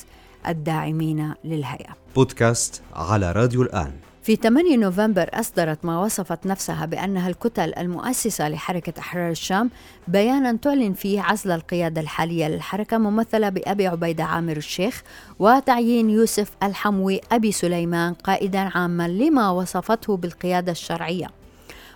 الداعمين 0.49 1.35
للهيئة. 1.45 1.97
بودكاست 2.15 2.83
على 2.95 3.33
راديو 3.33 3.63
الآن. 3.63 3.93
في 4.23 4.37
8 4.37 4.77
نوفمبر 4.77 5.31
أصدرت 5.35 5.85
ما 5.85 6.01
وصفت 6.01 6.47
نفسها 6.47 6.87
بأنها 6.87 7.29
الكتل 7.29 7.75
المؤسسة 7.79 8.49
لحركة 8.49 9.01
أحرار 9.01 9.31
الشام 9.31 9.71
بيانا 10.09 10.57
تعلن 10.57 10.93
فيه 10.93 11.21
عزل 11.21 11.51
القيادة 11.51 12.01
الحالية 12.01 12.49
للحركة 12.49 12.99
ممثلة 12.99 13.49
بأبي 13.49 13.87
عبيدة 13.87 14.25
عامر 14.25 14.57
الشيخ 14.57 15.03
وتعيين 15.39 16.11
يوسف 16.11 16.51
الحموي 16.63 17.21
أبي 17.33 17.53
سليمان 17.53 18.15
قائدا 18.15 18.59
عاما 18.59 19.09
لما 19.09 19.51
وصفته 19.51 20.17
بالقيادة 20.17 20.73
الشرعية. 20.73 21.27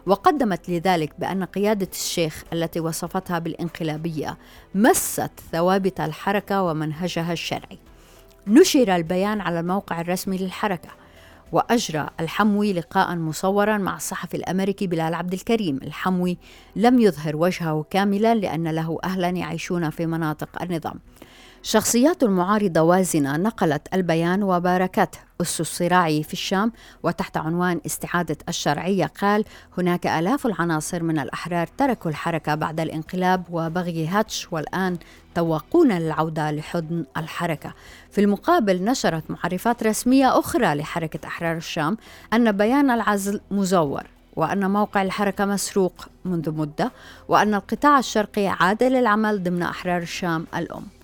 وقدمت 0.06 0.68
لذلك 0.68 1.12
بأن 1.18 1.44
قيادة 1.44 1.88
الشيخ 1.92 2.44
التي 2.52 2.80
وصفتها 2.80 3.38
بالانقلابية 3.38 4.38
مست 4.74 5.30
ثوابت 5.52 6.00
الحركة 6.00 6.62
ومنهجها 6.62 7.32
الشرعي. 7.32 7.78
نشر 8.46 8.96
البيان 8.96 9.40
على 9.40 9.60
الموقع 9.60 10.00
الرسمي 10.00 10.38
للحركة. 10.38 11.05
وأجرى 11.52 12.08
الحموي 12.20 12.72
لقاء 12.72 13.16
مصورا 13.16 13.78
مع 13.78 13.96
الصحفي 13.96 14.36
الأمريكي 14.36 14.86
بلال 14.86 15.14
عبد 15.14 15.32
الكريم. 15.32 15.76
الحموي 15.82 16.38
لم 16.76 17.00
يظهر 17.00 17.36
وجهه 17.36 17.84
كاملا 17.90 18.34
لأن 18.34 18.68
له 18.68 18.98
أهلا 19.04 19.28
يعيشون 19.28 19.90
في 19.90 20.06
مناطق 20.06 20.62
النظام. 20.62 20.94
شخصيات 21.62 22.22
المعارضة 22.22 22.80
وازنة 22.80 23.36
نقلت 23.36 23.88
البيان 23.94 24.42
وباركته 24.42 25.18
أس 25.40 25.60
الصراع 25.60 26.22
في 26.22 26.32
الشام 26.32 26.72
وتحت 27.02 27.36
عنوان 27.36 27.80
استعادة 27.86 28.36
الشرعية 28.48 29.06
قال 29.20 29.44
هناك 29.78 30.06
آلاف 30.06 30.46
العناصر 30.46 31.02
من 31.02 31.18
الأحرار 31.18 31.66
تركوا 31.66 32.10
الحركة 32.10 32.54
بعد 32.54 32.80
الانقلاب 32.80 33.42
وبغي 33.50 34.06
هاتش 34.06 34.48
والآن 34.52 34.98
توقون 35.34 35.92
للعودة 35.92 36.50
لحضن 36.50 37.04
الحركة. 37.16 37.72
في 38.10 38.20
المقابل 38.20 38.84
نشرت 38.84 39.30
معرفات 39.30 39.82
رسمية 39.82 40.38
أخرى 40.38 40.74
لحركة 40.74 41.26
أحرار 41.26 41.56
الشام 41.56 41.96
أن 42.32 42.52
بيان 42.52 42.90
العزل 42.90 43.40
مزور 43.50 44.02
وأن 44.36 44.70
موقع 44.70 45.02
الحركة 45.02 45.44
مسروق 45.44 46.08
منذ 46.24 46.50
مدة 46.50 46.92
وأن 47.28 47.54
القطاع 47.54 47.98
الشرقي 47.98 48.46
عاد 48.46 48.82
للعمل 48.82 49.42
ضمن 49.42 49.62
أحرار 49.62 50.02
الشام 50.02 50.46
الأم. 50.56 50.95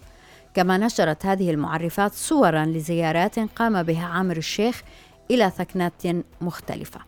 كما 0.55 0.79
نشرت 0.79 1.27
هذه 1.27 1.51
المعرفات 1.51 2.13
صورا 2.15 2.65
لزيارات 2.65 3.39
قام 3.39 3.83
بها 3.83 4.07
عامر 4.07 4.37
الشيخ 4.37 4.83
إلى 5.31 5.53
ثكنات 5.59 6.03
مختلفة. 6.41 7.01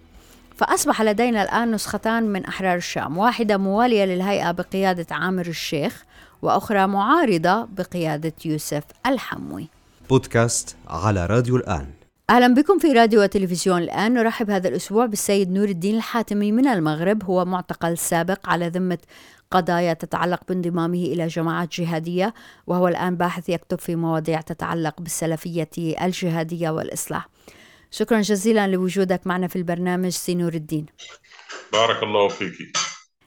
فأصبح 0.56 1.02
لدينا 1.02 1.42
الآن 1.42 1.70
نسختان 1.70 2.22
من 2.22 2.44
أحرار 2.44 2.76
الشام 2.76 3.18
واحدة 3.18 3.56
موالية 3.56 4.04
للهيئة 4.04 4.50
بقيادة 4.50 5.06
عامر 5.10 5.46
الشيخ 5.46 6.04
وأخرى 6.42 6.86
معارضة 6.86 7.64
بقيادة 7.64 8.32
يوسف 8.44 8.82
الحموي. 9.06 9.68
بودكاست 10.10 10.76
على 10.88 11.26
راديو 11.26 11.56
الآن. 11.56 11.86
أهلا 12.30 12.54
بكم 12.54 12.78
في 12.78 12.92
راديو 12.92 13.22
وتلفزيون 13.22 13.82
الآن. 13.82 14.14
نرحب 14.14 14.50
هذا 14.50 14.68
الأسبوع 14.68 15.06
بالسيد 15.06 15.50
نور 15.50 15.68
الدين 15.68 15.96
الحاتمي 15.96 16.52
من 16.52 16.66
المغرب 16.66 17.24
هو 17.24 17.44
معتقل 17.44 17.98
سابق 17.98 18.48
على 18.48 18.68
ذمة 18.68 18.98
قضايا 19.50 19.92
تتعلق 19.92 20.40
بانضمامه 20.48 21.04
إلى 21.04 21.26
جماعات 21.26 21.80
جهادية 21.80 22.34
وهو 22.66 22.88
الآن 22.88 23.16
باحث 23.16 23.48
يكتب 23.48 23.78
في 23.78 23.96
مواضيع 23.96 24.40
تتعلق 24.40 25.00
بالسلفية 25.00 25.70
الجهادية 26.02 26.70
والإصلاح. 26.70 27.28
شكرا 27.90 28.20
جزيلا 28.20 28.66
لوجودك 28.66 29.26
معنا 29.26 29.48
في 29.48 29.56
البرنامج 29.56 30.08
سي 30.08 30.34
نور 30.34 30.54
الدين. 30.54 30.86
بارك 31.72 32.02
الله 32.02 32.28
فيك. 32.28 32.76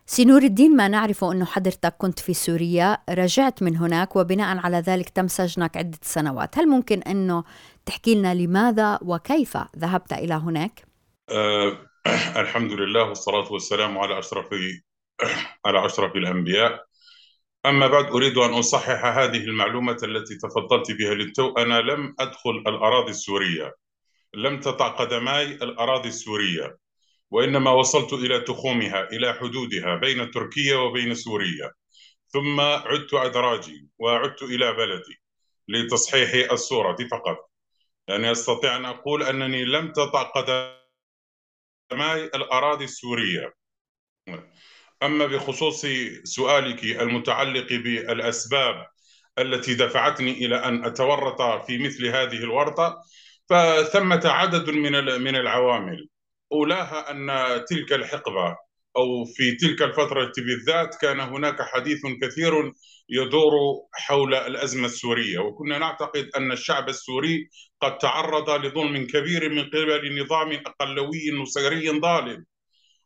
سي 0.05 0.25
نور 0.25 0.43
الدين 0.43 0.75
ما 0.75 0.87
نعرفه 0.87 1.31
أنه 1.31 1.45
حضرتك 1.45 1.95
كنت 1.97 2.19
في 2.19 2.33
سوريا 2.33 2.97
رجعت 3.09 3.63
من 3.63 3.77
هناك 3.77 4.15
وبناء 4.15 4.57
على 4.57 4.77
ذلك 4.77 5.09
تم 5.09 5.27
سجنك 5.27 5.77
عدة 5.77 5.99
سنوات. 6.01 6.57
هل 6.57 6.67
ممكن 6.67 6.99
أنه 7.01 7.43
تحكي 7.85 8.15
لنا 8.15 8.33
لماذا 8.33 8.99
وكيف 9.01 9.57
ذهبت 9.77 10.13
إلى 10.13 10.33
هناك؟ 10.33 10.85
أه 11.29 11.77
الحمد 12.41 12.71
لله 12.71 13.03
والصلاة 13.03 13.53
والسلام 13.53 13.97
على 13.97 14.19
أشرف 14.19 14.53
على 15.65 15.85
أشرف 15.85 16.15
الأنبياء. 16.15 16.85
أما 17.65 17.87
بعد 17.87 18.05
أريد 18.05 18.37
أن 18.37 18.53
أصحح 18.53 19.05
هذه 19.05 19.43
المعلومة 19.43 19.97
التي 20.03 20.35
تفضلت 20.35 20.91
بها 20.91 21.13
للتو. 21.13 21.53
أنا 21.57 21.81
لم 21.81 22.15
أدخل 22.19 22.63
الأراضي 22.67 23.09
السورية. 23.11 23.75
لم 24.33 24.59
تطع 24.59 24.87
قدماي 24.87 25.45
الأراضي 25.45 26.09
السورية. 26.09 26.77
وإنما 27.31 27.71
وصلت 27.71 28.13
إلى 28.13 28.39
تخومها 28.39 29.03
إلى 29.03 29.33
حدودها 29.33 29.95
بين 29.95 30.31
تركيا 30.31 30.75
وبين 30.75 31.15
سوريا. 31.15 31.71
ثم 32.27 32.59
عدت 32.59 33.13
أدراجي 33.13 33.87
وعدت 33.99 34.43
إلى 34.43 34.73
بلدي 34.73 35.21
لتصحيح 35.67 36.51
الصورة 36.51 36.97
فقط. 37.11 37.37
يعني 38.07 38.31
أستطيع 38.31 38.75
أن 38.75 38.85
أقول 38.85 39.23
أنني 39.23 39.65
لم 39.65 39.91
تطع 39.91 40.23
قدماي 40.23 40.77
الأراضي 42.23 42.85
السورية. 42.85 43.53
أما 45.03 45.25
بخصوص 45.25 45.85
سؤالك 46.23 46.83
المتعلق 46.83 47.67
بالأسباب 47.73 48.85
التي 49.39 49.75
دفعتني 49.75 50.31
إلى 50.31 50.55
أن 50.55 50.85
أتورط 50.85 51.65
في 51.65 51.77
مثل 51.77 52.05
هذه 52.05 52.37
الورطة 52.37 52.95
فثمة 53.49 54.21
عدد 54.25 54.69
من 54.69 54.91
من 55.21 55.35
العوامل. 55.35 56.07
أولاها 56.51 57.11
أن 57.11 57.27
تلك 57.65 57.93
الحقبة 57.93 58.55
أو 58.97 59.25
في 59.25 59.55
تلك 59.55 59.81
الفترة 59.81 60.31
بالذات 60.37 60.95
كان 61.01 61.19
هناك 61.19 61.61
حديث 61.61 62.01
كثير 62.21 62.73
يدور 63.09 63.51
حول 63.93 64.35
الأزمة 64.35 64.85
السورية 64.85 65.39
وكنا 65.39 65.77
نعتقد 65.77 66.29
أن 66.37 66.51
الشعب 66.51 66.89
السوري 66.89 67.49
قد 67.81 67.97
تعرض 67.97 68.49
لظلم 68.49 69.07
كبير 69.07 69.49
من 69.49 69.63
قبل 69.63 70.21
نظام 70.23 70.51
أقلوي 70.51 71.31
نصيري 71.41 71.99
ظالم. 71.99 72.45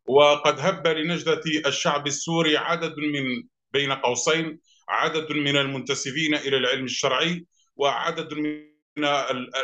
وقد 0.05 0.59
هب 0.59 0.87
لنجدة 0.87 1.41
الشعب 1.65 2.07
السوري 2.07 2.57
عدد 2.57 2.93
من 2.97 3.43
بين 3.71 3.91
قوسين 3.91 4.59
عدد 4.89 5.31
من 5.31 5.57
المنتسبين 5.57 6.35
إلى 6.35 6.57
العلم 6.57 6.85
الشرعي 6.85 7.45
وعدد 7.75 8.33
من 8.33 8.71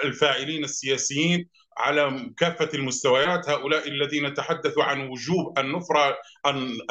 الفاعلين 0.03 0.63
السياسيين 0.63 1.49
على 1.77 2.29
كافة 2.37 2.69
المستويات 2.73 3.49
هؤلاء 3.49 3.87
الذين 3.87 4.33
تحدثوا 4.33 4.83
عن 4.83 5.07
وجوب 5.09 5.59
النفرة 5.59 6.17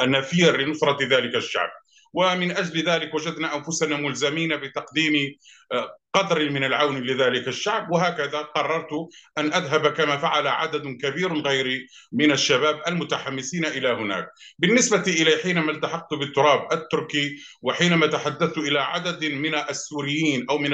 النفير 0.01 0.61
لنصرة 0.61 0.97
ذلك 1.03 1.35
الشعب. 1.35 1.69
ومن 2.13 2.51
أجل 2.51 2.83
ذلك 2.89 3.13
وجدنا 3.13 3.55
أنفسنا 3.55 3.97
ملزمين 3.97 4.57
بتقديم 4.57 5.35
آه، 5.71 5.97
قدر 6.17 6.49
من 6.49 6.63
العون 6.63 7.03
لذلك 7.03 7.47
الشعب 7.47 7.91
وهكذا 7.91 8.41
قررت 8.41 8.91
أن 9.37 9.53
أذهب 9.53 9.87
كما 9.87 10.17
فعل 10.17 10.47
عدد 10.47 10.97
كبير 11.01 11.33
غيري 11.33 11.87
من 12.11 12.31
الشباب 12.31 12.81
المتحمسين 12.87 13.65
إلى 13.65 13.89
هناك. 13.89 14.27
بالنسبة 14.59 15.03
إلي 15.07 15.37
حينما 15.43 15.71
التحقت 15.71 16.13
بالتراب 16.13 16.73
التركي 16.73 17.35
وحينما 17.61 18.07
تحدثت 18.07 18.57
إلى 18.57 18.79
عدد 18.79 19.25
من 19.25 19.55
السوريين 19.55 20.45
أو 20.49 20.57
من 20.57 20.71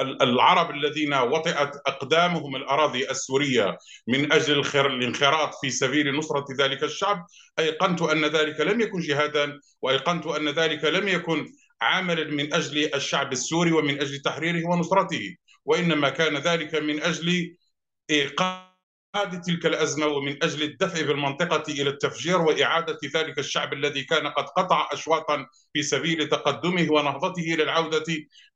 العرب 0.00 0.70
الذين 0.70 1.14
وطئت 1.14 1.76
أقدامهم 1.86 2.56
الأراضي 2.56 3.10
السورية 3.10 3.78
من 4.06 4.32
أجل 4.32 4.62
الانخراط 4.74 5.54
في 5.60 5.70
سبيل 5.70 6.14
نصرة 6.14 6.44
ذلك 6.58 6.84
الشعب 6.84 7.26
أيقنت 7.58 8.02
أن 8.02 8.24
ذلك 8.24 8.60
لم 8.60 8.80
يكن 8.80 9.00
جهادا 9.00 9.60
وأيقنت 9.82 10.26
أن 10.26 10.48
ذلك 10.48 10.84
لم 10.84 11.08
يكن 11.08 11.46
عملا 11.82 12.24
من 12.24 12.54
أجل 12.54 12.94
الشعب 12.94 13.32
السوري 13.32 13.72
ومن 13.72 14.00
أجل 14.00 14.18
تحريره 14.18 14.68
ونصرته 14.68 15.36
وإنما 15.64 16.08
كان 16.08 16.36
ذلك 16.36 16.74
من 16.74 17.02
أجل 17.02 17.56
ايقاظ 18.10 18.66
تلك 19.46 19.66
الأزمة 19.66 20.06
ومن 20.06 20.44
أجل 20.44 20.62
الدفع 20.62 21.02
بالمنطقة 21.02 21.62
إلى 21.72 21.90
التفجير 21.90 22.40
وإعادة 22.40 22.98
ذلك 23.14 23.38
الشعب 23.38 23.72
الذي 23.72 24.04
كان 24.04 24.26
قد 24.26 24.44
قطع 24.44 24.88
اشواطا 24.92 25.46
في 25.72 25.82
سبيل 25.82 26.28
تقدمه 26.28 26.92
ونهضته 26.92 27.54
إلى 27.54 27.62
العوده 27.62 28.04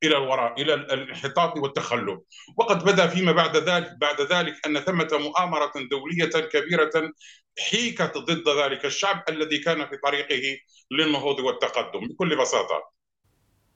إلى 0.03 0.17
الوراء 0.17 0.62
إلى 0.62 0.75
الانحطاط 0.75 1.57
والتخلف. 1.57 2.19
وقد 2.57 2.85
بدا 2.85 3.07
فيما 3.07 3.33
بعد 3.33 3.57
ذلك 3.57 3.97
بعد 4.00 4.21
ذلك 4.21 4.67
أن 4.67 4.81
ثمة 4.81 5.09
مؤامرة 5.12 5.73
دولية 5.91 6.49
كبيرة 6.49 7.12
حيكت 7.59 8.19
ضد 8.19 8.49
ذلك 8.49 8.85
الشعب 8.85 9.25
الذي 9.29 9.59
كان 9.59 9.87
في 9.89 9.97
طريقه 9.97 10.59
للنهوض 10.91 11.41
والتقدم. 11.41 12.09
بكل 12.09 12.37
بساطة 12.37 13.00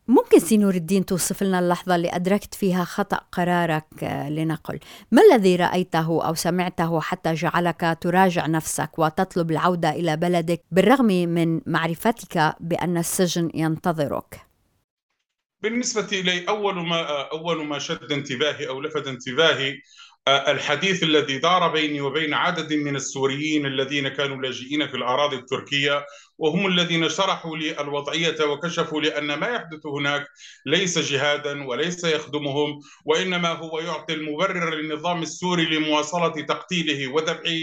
ممكن 0.09 0.39
سي 0.39 0.57
نور 0.57 0.75
الدين 0.75 1.07
توصف 1.07 1.43
لنا 1.43 1.59
اللحظة 1.59 1.97
اللي 1.97 2.17
أدركت 2.17 2.55
فيها 2.55 2.85
خطأ 2.85 3.17
قرارك 3.17 4.05
آه، 4.05 4.31
لنقل. 4.31 4.81
ما 5.11 5.23
الذي 5.23 5.57
رأيته 5.57 6.27
أو 6.27 6.35
سمعته 6.35 7.01
حتى 7.01 7.35
جعلك 7.35 7.99
تراجع 8.01 8.47
نفسك 8.47 8.99
وتطلب 8.99 9.51
العودة 9.51 9.91
إلى 9.91 10.17
بلدك 10.17 10.63
بالرغم 10.71 11.07
من 11.07 11.61
معرفتك 11.67 12.57
بأن 12.61 12.97
السجن 12.97 13.51
ينتظرك؟ 13.55 14.41
بالنسبة 15.63 16.09
إلي 16.13 16.49
أول 16.49 16.75
ما 16.75 17.31
أول 17.33 17.67
ما 17.67 17.79
شد 17.79 18.13
انتباهي 18.13 18.69
أو 18.69 18.81
لفت 18.81 19.07
انتباهي 19.07 19.75
الحديث 20.29 21.03
الذي 21.03 21.39
دار 21.39 21.69
بيني 21.69 22.01
وبين 22.01 22.35
عدد 22.35 22.73
من 22.73 22.97
السوريين 22.97 23.67
الذين 23.67 24.09
كانوا 24.09 24.43
لاجئين 24.43 24.89
في 24.89 24.97
الأراضي 24.97 25.37
التركية 25.37 26.07
وهم 26.39 26.67
الذين 26.67 27.09
شرحوا 27.09 27.57
لي 27.57 27.81
الوضعية 27.81 28.45
وكشفوا 28.45 29.01
لي 29.01 29.19
أن 29.19 29.35
ما 29.35 29.47
يحدث 29.49 29.87
هناك 29.87 30.27
ليس 30.67 30.99
جهادا 30.99 31.67
وليس 31.67 32.05
يخدمهم 32.05 32.81
وإنما 33.05 33.49
هو 33.49 33.79
يعطي 33.81 34.15
المبرر 34.15 34.75
للنظام 34.75 35.23
السوري 35.23 35.65
لمواصلة 35.65 36.43
تقتيله 36.47 37.09
وذبحه 37.09 37.61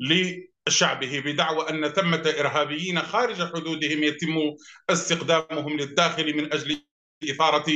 لشعبه 0.00 1.20
بدعوى 1.20 1.70
أن 1.70 1.88
ثمة 1.88 2.34
إرهابيين 2.40 3.02
خارج 3.02 3.42
حدودهم 3.42 4.02
يتم 4.02 4.54
استخدامهم 4.90 5.76
للداخل 5.76 6.36
من 6.36 6.52
أجل 6.52 6.87
إثارة 7.24 7.66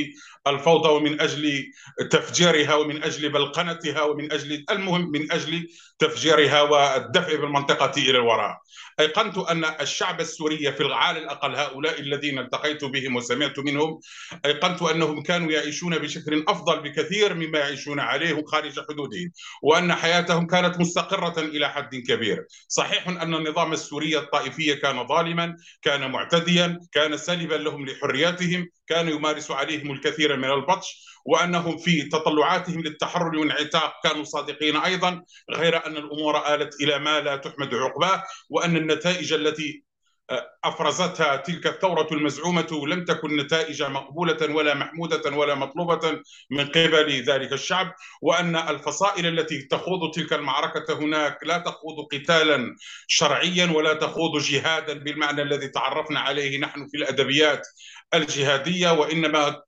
الفوضى 0.47 0.89
ومن 0.89 1.21
أجل 1.21 1.63
تفجيرها 2.11 2.75
ومن 2.75 3.03
أجل 3.03 3.29
بلقنتها 3.29 4.01
ومن 4.03 4.31
أجل 4.31 4.65
المهم 4.71 5.11
من 5.11 5.31
أجل 5.31 5.67
تفجيرها 6.03 6.61
والدفع 6.61 7.35
بالمنطقة 7.35 7.91
إلى 7.97 8.17
الوراء. 8.17 8.57
أيقنت 8.99 9.37
أن 9.37 9.65
الشعب 9.65 10.21
السوري 10.21 10.71
في 10.71 10.93
على 10.93 11.19
الأقل 11.19 11.55
هؤلاء 11.55 11.99
الذين 11.99 12.39
التقيت 12.39 12.85
بهم 12.85 13.15
وسمعت 13.15 13.59
منهم 13.59 13.99
أيقنت 14.45 14.81
أنهم 14.81 15.23
كانوا 15.23 15.51
يعيشون 15.51 15.97
بشكل 15.97 16.45
أفضل 16.47 16.79
بكثير 16.79 17.33
مما 17.33 17.59
يعيشون 17.59 17.99
عليه 17.99 18.43
خارج 18.47 18.79
حدودهم 18.89 19.31
وأن 19.61 19.93
حياتهم 19.93 20.47
كانت 20.47 20.79
مستقرة 20.79 21.39
إلى 21.39 21.69
حد 21.69 21.95
كبير. 21.95 22.45
صحيح 22.67 23.07
أن 23.07 23.33
النظام 23.33 23.73
السوري 23.73 24.17
الطائفي 24.17 24.75
كان 24.75 25.07
ظالما 25.07 25.55
كان 25.81 26.11
معتديا 26.11 26.79
كان 26.91 27.17
سلبا 27.17 27.55
لهم 27.55 27.85
لحرياتهم 27.85 28.69
كان 28.87 29.09
يمارس 29.09 29.51
عليهم 29.51 29.91
الكثير 29.91 30.37
من 30.37 30.51
البطش 30.51 31.12
وانهم 31.25 31.77
في 31.77 32.01
تطلعاتهم 32.01 32.81
للتحرر 32.81 33.37
والانعتاق 33.37 33.93
كانوا 34.03 34.23
صادقين 34.23 34.75
أيضا 34.75 35.23
غير 35.51 35.85
أن 35.85 35.97
الأمور 35.97 36.53
آلت 36.55 36.81
إلى 36.81 36.99
ما 36.99 37.19
لا 37.19 37.35
تحمد 37.35 37.75
عقباه 37.75 38.23
وأن 38.49 38.77
النتائج 38.77 39.33
التي 39.33 39.83
آه، 40.29 40.47
أفرزتها 40.63 41.35
تلك 41.35 41.67
الثورة 41.67 42.07
المزعومة 42.11 42.85
لم 42.87 43.05
تكن 43.05 43.37
نتائج 43.37 43.83
مقبولة 43.83 44.55
ولا 44.55 44.73
محمودة 44.73 45.37
ولا 45.37 45.55
مطلوبة 45.55 46.21
من 46.51 46.65
قبل 46.65 47.23
ذلك 47.23 47.53
الشعب 47.53 47.93
وأن 48.21 48.55
الفصائل 48.55 49.25
التي 49.25 49.61
تخوض 49.61 50.11
تلك 50.13 50.33
المعركة 50.33 50.93
هناك 50.93 51.37
لا 51.43 51.57
تخوض 51.57 52.05
قتالا 52.11 52.75
شرعيا 53.07 53.71
ولا 53.71 53.93
تخوض 53.93 54.41
جهادا 54.41 54.93
بالمعنى 54.93 55.41
الذي 55.41 55.67
تعرفنا 55.67 56.19
عليه 56.19 56.59
نحن 56.59 56.87
في 56.87 56.97
الأدبيات 56.97 57.67
الجهادية 58.13 58.91
وإنما 58.91 59.61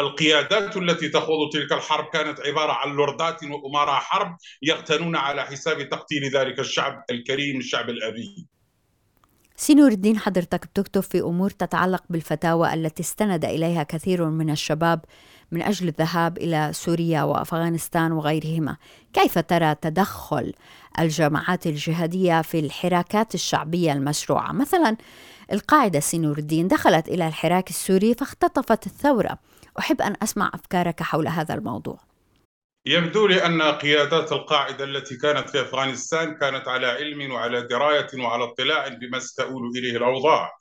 القيادات 0.00 0.76
التي 0.76 1.08
تخوض 1.08 1.52
تلك 1.52 1.72
الحرب 1.72 2.04
كانت 2.04 2.40
عبارة 2.40 2.72
عن 2.72 2.96
لوردات 2.96 3.44
وامراء 3.44 4.00
حرب 4.00 4.36
يغتنون 4.62 5.16
على 5.16 5.42
حساب 5.42 5.88
تقتيل 5.88 6.30
ذلك 6.34 6.58
الشعب 6.58 7.04
الكريم 7.10 7.58
الشعب 7.58 7.90
الأبي. 7.90 8.46
سينور 9.56 9.90
الدين 9.90 10.18
حضرتك 10.18 10.66
بتكتب 10.66 11.00
في 11.00 11.20
أمور 11.20 11.50
تتعلق 11.50 12.02
بالفتاوى 12.10 12.74
التي 12.74 13.02
استند 13.02 13.44
إليها 13.44 13.82
كثير 13.82 14.24
من 14.24 14.50
الشباب 14.50 15.04
من 15.52 15.62
أجل 15.62 15.88
الذهاب 15.88 16.38
إلى 16.38 16.70
سوريا 16.72 17.22
وأفغانستان 17.22 18.12
وغيرهما، 18.12 18.76
كيف 19.12 19.38
ترى 19.38 19.74
تدخل 19.74 20.52
الجماعات 20.98 21.66
الجهادية 21.66 22.42
في 22.42 22.58
الحراكات 22.58 23.34
الشعبية 23.34 23.92
المشروعة؟ 23.92 24.52
مثلا 24.52 24.96
القاعدة 25.52 26.00
سينور 26.00 26.38
الدين 26.38 26.68
دخلت 26.68 27.08
إلى 27.08 27.28
الحراك 27.28 27.70
السوري 27.70 28.14
فاختطفت 28.14 28.86
الثورة 28.86 29.38
أحب 29.78 30.02
أن 30.02 30.16
أسمع 30.22 30.50
أفكارك 30.54 31.02
حول 31.02 31.28
هذا 31.28 31.54
الموضوع. 31.54 32.00
يبدو 32.86 33.26
لي 33.26 33.46
أن 33.46 33.62
قيادات 33.62 34.32
القاعدة 34.32 34.84
التي 34.84 35.16
كانت 35.16 35.50
في 35.50 35.60
أفغانستان 35.60 36.34
كانت 36.34 36.68
على 36.68 36.86
علم 36.86 37.32
وعلى 37.32 37.62
دراية 37.62 38.06
وعلى 38.18 38.44
اطلاع 38.44 38.88
بما 38.88 39.18
ستؤول 39.18 39.70
إليه 39.76 39.96
الأوضاع. 39.96 40.52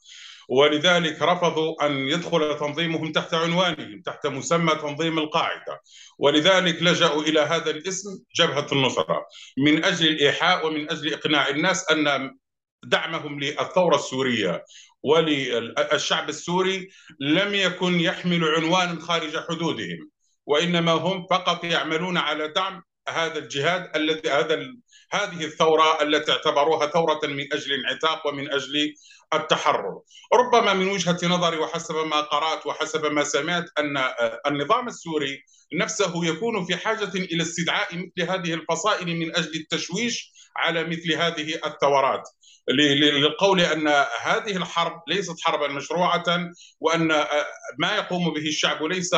ولذلك 0.49 1.21
رفضوا 1.21 1.85
أن 1.85 1.91
يدخل 1.91 2.57
تنظيمهم 2.59 3.11
تحت 3.11 3.33
عنوانهم 3.33 4.01
تحت 4.05 4.27
مسمى 4.27 4.75
تنظيم 4.75 5.19
القاعدة. 5.19 5.81
ولذلك 6.19 6.83
لجأوا 6.83 7.21
إلى 7.21 7.39
هذا 7.39 7.71
الاسم 7.71 8.09
جبهة 8.35 8.67
النصرة. 8.71 9.25
من 9.57 9.83
أجل 9.85 10.07
الإيحاء 10.07 10.67
ومن 10.67 10.91
أجل 10.91 11.13
إقناع 11.13 11.49
الناس 11.49 11.91
أن 11.91 12.37
دعمهم 12.83 13.39
للثورة 13.39 13.95
السورية. 13.95 14.63
وللشعب 15.03 16.29
السوري 16.29 16.89
لم 17.19 17.55
يكن 17.55 17.99
يحمل 17.99 18.43
عنوانا 18.43 19.01
خارج 19.01 19.37
حدودهم 19.37 20.09
وإنما 20.45 20.91
هم 20.91 21.27
فقط 21.29 21.63
يعملون 21.63 22.17
على 22.17 22.47
دعم 22.47 22.83
هذا 23.09 23.37
الجهاد 23.39 23.91
الذي 23.95 24.29
هذا 24.29 24.59
هذه 25.11 25.45
الثورة 25.45 26.01
التي 26.01 26.31
اعتبروها 26.31 26.87
ثورة 26.87 27.19
من 27.23 27.53
أجل 27.53 27.73
الانعتاق 27.73 28.27
ومن 28.27 28.51
أجل 28.51 28.93
التحرر. 29.33 30.01
ربما 30.33 30.73
من 30.73 30.87
وجهة 30.87 31.17
نظري 31.23 31.57
وحسب 31.57 31.95
ما 31.95 32.21
قرأت 32.21 32.67
وحسب 32.67 33.05
ما 33.05 33.23
سمعت 33.23 33.65
أن 33.79 33.97
النظام 34.47 34.87
السوري 34.87 35.43
نفسه 35.73 36.25
يكون 36.25 36.65
في 36.65 36.75
حاجة 36.75 37.11
إلى 37.15 37.43
استدعاء 37.43 37.87
مثل 37.95 38.31
هذه 38.31 38.53
الفصائل 38.53 39.07
من 39.07 39.35
أجل 39.35 39.55
التشويش 39.55 40.31
على 40.57 40.83
مثل 40.83 41.13
هذه 41.13 41.59
الثورات. 41.65 42.29
للقول 42.69 43.61
أن 43.61 43.87
هذه 44.21 44.57
الحرب 44.57 45.01
ليست 45.07 45.35
حربا 45.41 45.67
مشروعة 45.67 46.51
وأن 46.79 47.07
ما 47.79 47.95
يقوم 47.95 48.33
به 48.33 48.47
الشعب 48.47 48.83
ليس 48.83 49.15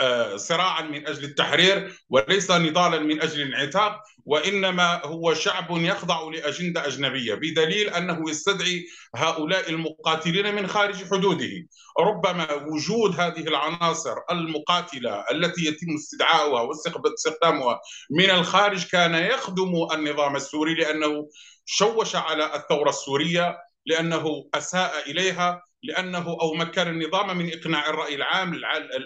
آه، 0.00 0.36
صراعا 0.36 0.82
من 0.82 1.06
أجل 1.06 1.24
التحرير 1.24 1.98
وليس 2.10 2.50
نضالا 2.50 2.98
من 2.98 3.22
أجل 3.22 3.42
الانعتاق 3.42 4.00
وإنما 4.24 5.04
هو 5.04 5.34
شعب 5.34 5.66
يخضع 5.70 6.22
لأجندة 6.22 6.86
أجنبية 6.86 7.34
بدليل 7.34 7.88
أنه 7.88 8.30
يستدعي 8.30 8.84
هؤلاء 9.16 9.70
المقاتلين 9.70 10.54
من 10.54 10.66
خارج 10.66 11.04
حدوده. 11.10 11.66
ربما 12.00 12.52
وجود 12.52 13.20
هذه 13.20 13.40
العناصر 13.40 14.14
المقاتلة 14.30 15.24
التي 15.30 15.64
يتم 15.66 15.94
استدعاؤها 15.94 16.62
واستخدامها 16.62 17.80
من 18.10 18.30
الخارج 18.30 18.86
كان 18.86 19.14
يخدم 19.14 19.72
النظام 19.92 20.36
السوري 20.36 20.74
لأنه 20.74 21.28
شوش 21.74 22.16
على 22.16 22.56
الثورة 22.56 22.88
السورية 22.88 23.58
لأنه 23.86 24.48
أساء 24.54 25.10
إليها 25.10 25.62
لأنه 25.82 26.36
أو 26.42 26.54
مكن 26.54 26.88
النظام 26.88 27.38
من 27.38 27.52
إقناع 27.52 27.90
الرأي 27.90 28.14
العام 28.14 28.60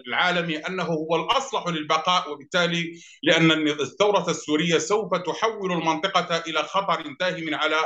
العالمي 0.09 0.57
أنه 0.57 0.83
هو 0.83 1.17
الأصلح 1.17 1.67
للبقاء 1.67 2.33
وبالتالي 2.33 3.01
لأن 3.23 3.69
الثورة 3.69 4.31
السورية 4.31 4.79
سوف 4.79 5.15
تحول 5.15 5.73
المنطقة 5.73 6.37
إلى 6.37 6.63
خطر 6.63 7.15
داهم 7.21 7.55
على 7.55 7.77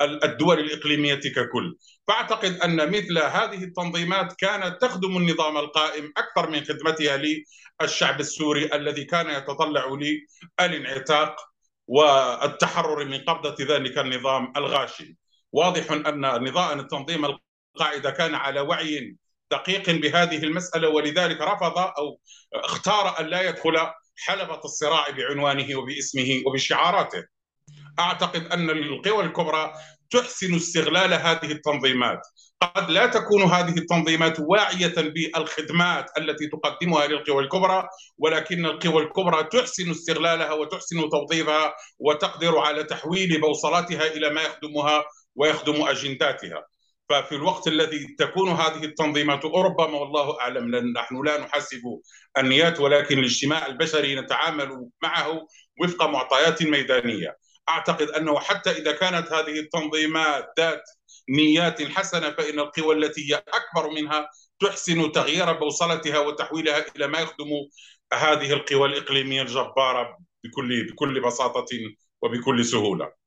الدول 0.00 0.60
الإقليمية 0.60 1.14
ككل. 1.14 1.76
فأعتقد 2.08 2.52
أن 2.52 2.90
مثل 2.90 3.18
هذه 3.18 3.64
التنظيمات 3.64 4.32
كانت 4.38 4.82
تخدم 4.82 5.16
النظام 5.16 5.56
القائم 5.56 6.12
أكثر 6.16 6.50
من 6.50 6.64
خدمتها 6.64 7.22
للشعب 7.82 8.20
السوري 8.20 8.74
الذي 8.74 9.04
كان 9.04 9.30
يتطلع 9.30 9.98
للانعتاق 10.60 11.55
والتحرر 11.86 13.04
من 13.04 13.18
قبضة 13.18 13.56
ذلك 13.64 13.98
النظام 13.98 14.52
الغاشم. 14.56 15.14
واضح 15.52 15.92
أن 15.92 16.20
نظام 16.20 16.80
التنظيم 16.80 17.24
القاعدة 17.24 18.10
كان 18.10 18.34
على 18.34 18.60
وعي 18.60 19.16
دقيق 19.50 19.90
بهذه 19.90 20.44
المسألة 20.44 20.88
ولذلك 20.88 21.40
رفض 21.40 21.78
أو 21.78 22.20
اختار 22.54 23.20
أن 23.20 23.26
لا 23.26 23.42
يدخل 23.42 23.76
حلبة 24.16 24.60
الصراع 24.64 25.10
بعنوانه 25.10 25.78
وباسمه 25.78 26.42
وبشعاراته. 26.46 27.24
أعتقد 27.98 28.46
أن 28.46 28.70
القوى 28.70 29.24
الكبرى 29.24 29.72
تحسن 30.10 30.54
استغلال 30.54 31.14
هذه 31.14 31.52
التنظيمات. 31.52 32.20
قد 32.60 32.90
لا 32.90 33.06
تكون 33.06 33.42
هذه 33.42 33.78
التنظيمات 33.78 34.36
واعية 34.40 34.94
بالخدمات 34.96 36.06
التي 36.18 36.46
تقدمها 36.46 37.06
للقوى 37.06 37.44
الكبرى 37.44 37.88
ولكن 38.18 38.66
القوى 38.66 39.02
الكبرى 39.02 39.44
تحسن 39.44 39.90
استغلالها 39.90 40.52
وتحسن 40.52 41.08
توظيفها 41.10 41.74
وتقدر 41.98 42.58
على 42.58 42.84
تحويل 42.84 43.40
بوصلاتها 43.40 44.06
إلى 44.06 44.30
ما 44.30 44.42
يخدمها 44.42 45.04
ويخدم 45.36 45.82
أجنداتها. 45.82 46.64
ففي 47.08 47.34
الوقت 47.34 47.68
الذي 47.68 48.16
تكون 48.18 48.48
هذه 48.48 48.84
التنظيمات 48.84 49.44
ربما 49.44 49.98
والله 49.98 50.40
أعلم 50.40 50.74
لن 50.74 50.92
نحن 50.92 51.22
لا 51.24 51.40
نحاسب 51.40 51.82
النيات 52.38 52.80
ولكن 52.80 53.18
الاجتماع 53.18 53.66
البشري 53.66 54.20
نتعامل 54.20 54.88
معه 55.02 55.46
وفق 55.82 56.02
معطيات 56.06 56.62
ميدانية. 56.62 57.36
أعتقد 57.68 58.08
أنه 58.10 58.38
حتى 58.40 58.70
إذا 58.70 58.92
كانت 58.92 59.32
هذه 59.32 59.60
التنظيمات 59.60 60.46
ذات 60.58 60.82
نيات 61.30 61.82
حسنة 61.82 62.30
فإن 62.30 62.58
القوى 62.58 62.94
التي 62.94 63.32
هي 63.32 63.42
أكبر 63.48 63.90
منها 63.90 64.30
تحسن 64.60 65.12
تغيير 65.12 65.52
بوصلتها 65.52 66.18
وتحويلها 66.18 66.84
إلى 66.96 67.06
ما 67.06 67.20
يخدم 67.20 67.50
هذه 68.12 68.52
القوى 68.52 68.88
الإقليمية 68.88 69.42
الجبارة 69.42 70.18
بكل 70.44 70.86
بكل 70.92 71.20
بساطة 71.20 71.66
وبكل 72.22 72.64
سهولة. 72.64 73.25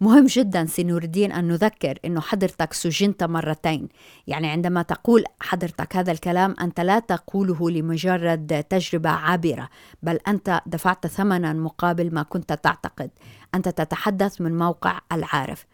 مهم 0.00 0.26
جدا 0.26 0.66
سي 0.66 0.84
نور 0.84 1.02
الدين 1.02 1.32
أن 1.32 1.48
نذكر 1.48 1.98
أنه 2.04 2.20
حضرتك 2.20 2.72
سجنت 2.72 3.24
مرتين. 3.24 3.88
يعني 4.26 4.48
عندما 4.48 4.82
تقول 4.82 5.24
حضرتك 5.40 5.96
هذا 5.96 6.12
الكلام 6.12 6.54
أنت 6.60 6.80
لا 6.80 6.98
تقوله 6.98 7.70
لمجرد 7.70 8.64
تجربة 8.70 9.10
عابرة 9.10 9.68
بل 10.02 10.18
أنت 10.28 10.60
دفعت 10.66 11.06
ثمنا 11.06 11.52
مقابل 11.52 12.14
ما 12.14 12.22
كنت 12.22 12.52
تعتقد. 12.52 13.10
أنت 13.54 13.68
تتحدث 13.68 14.40
من 14.40 14.58
موقع 14.58 14.98
العارف. 15.12 15.66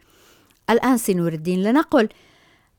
الآن 0.71 0.97
سي 0.97 1.15
نور 1.15 1.33
الدين 1.33 1.63
لنقل 1.63 2.09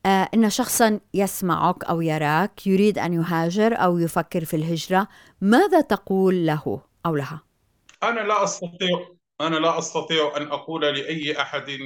آه 0.05 0.29
إن 0.33 0.49
شخصا 0.49 0.99
يسمعك 1.13 1.83
أو 1.83 2.01
يراك 2.01 2.67
يريد 2.67 2.99
أن 2.99 3.13
يهاجر 3.13 3.73
أو 3.73 3.97
يفكر 3.97 4.45
في 4.45 4.55
الهجرة 4.55 5.07
ماذا 5.41 5.81
تقول 5.81 6.45
له 6.45 6.81
أو 7.05 7.15
لها؟ 7.15 7.41
أنا 8.03 8.19
لا 8.19 8.43
أستطيع 8.43 9.07
أنا 9.47 9.55
لا 9.55 9.79
أستطيع 9.79 10.37
أن 10.37 10.47
أقول 10.47 10.81
لأي 10.81 11.41
أحد 11.41 11.79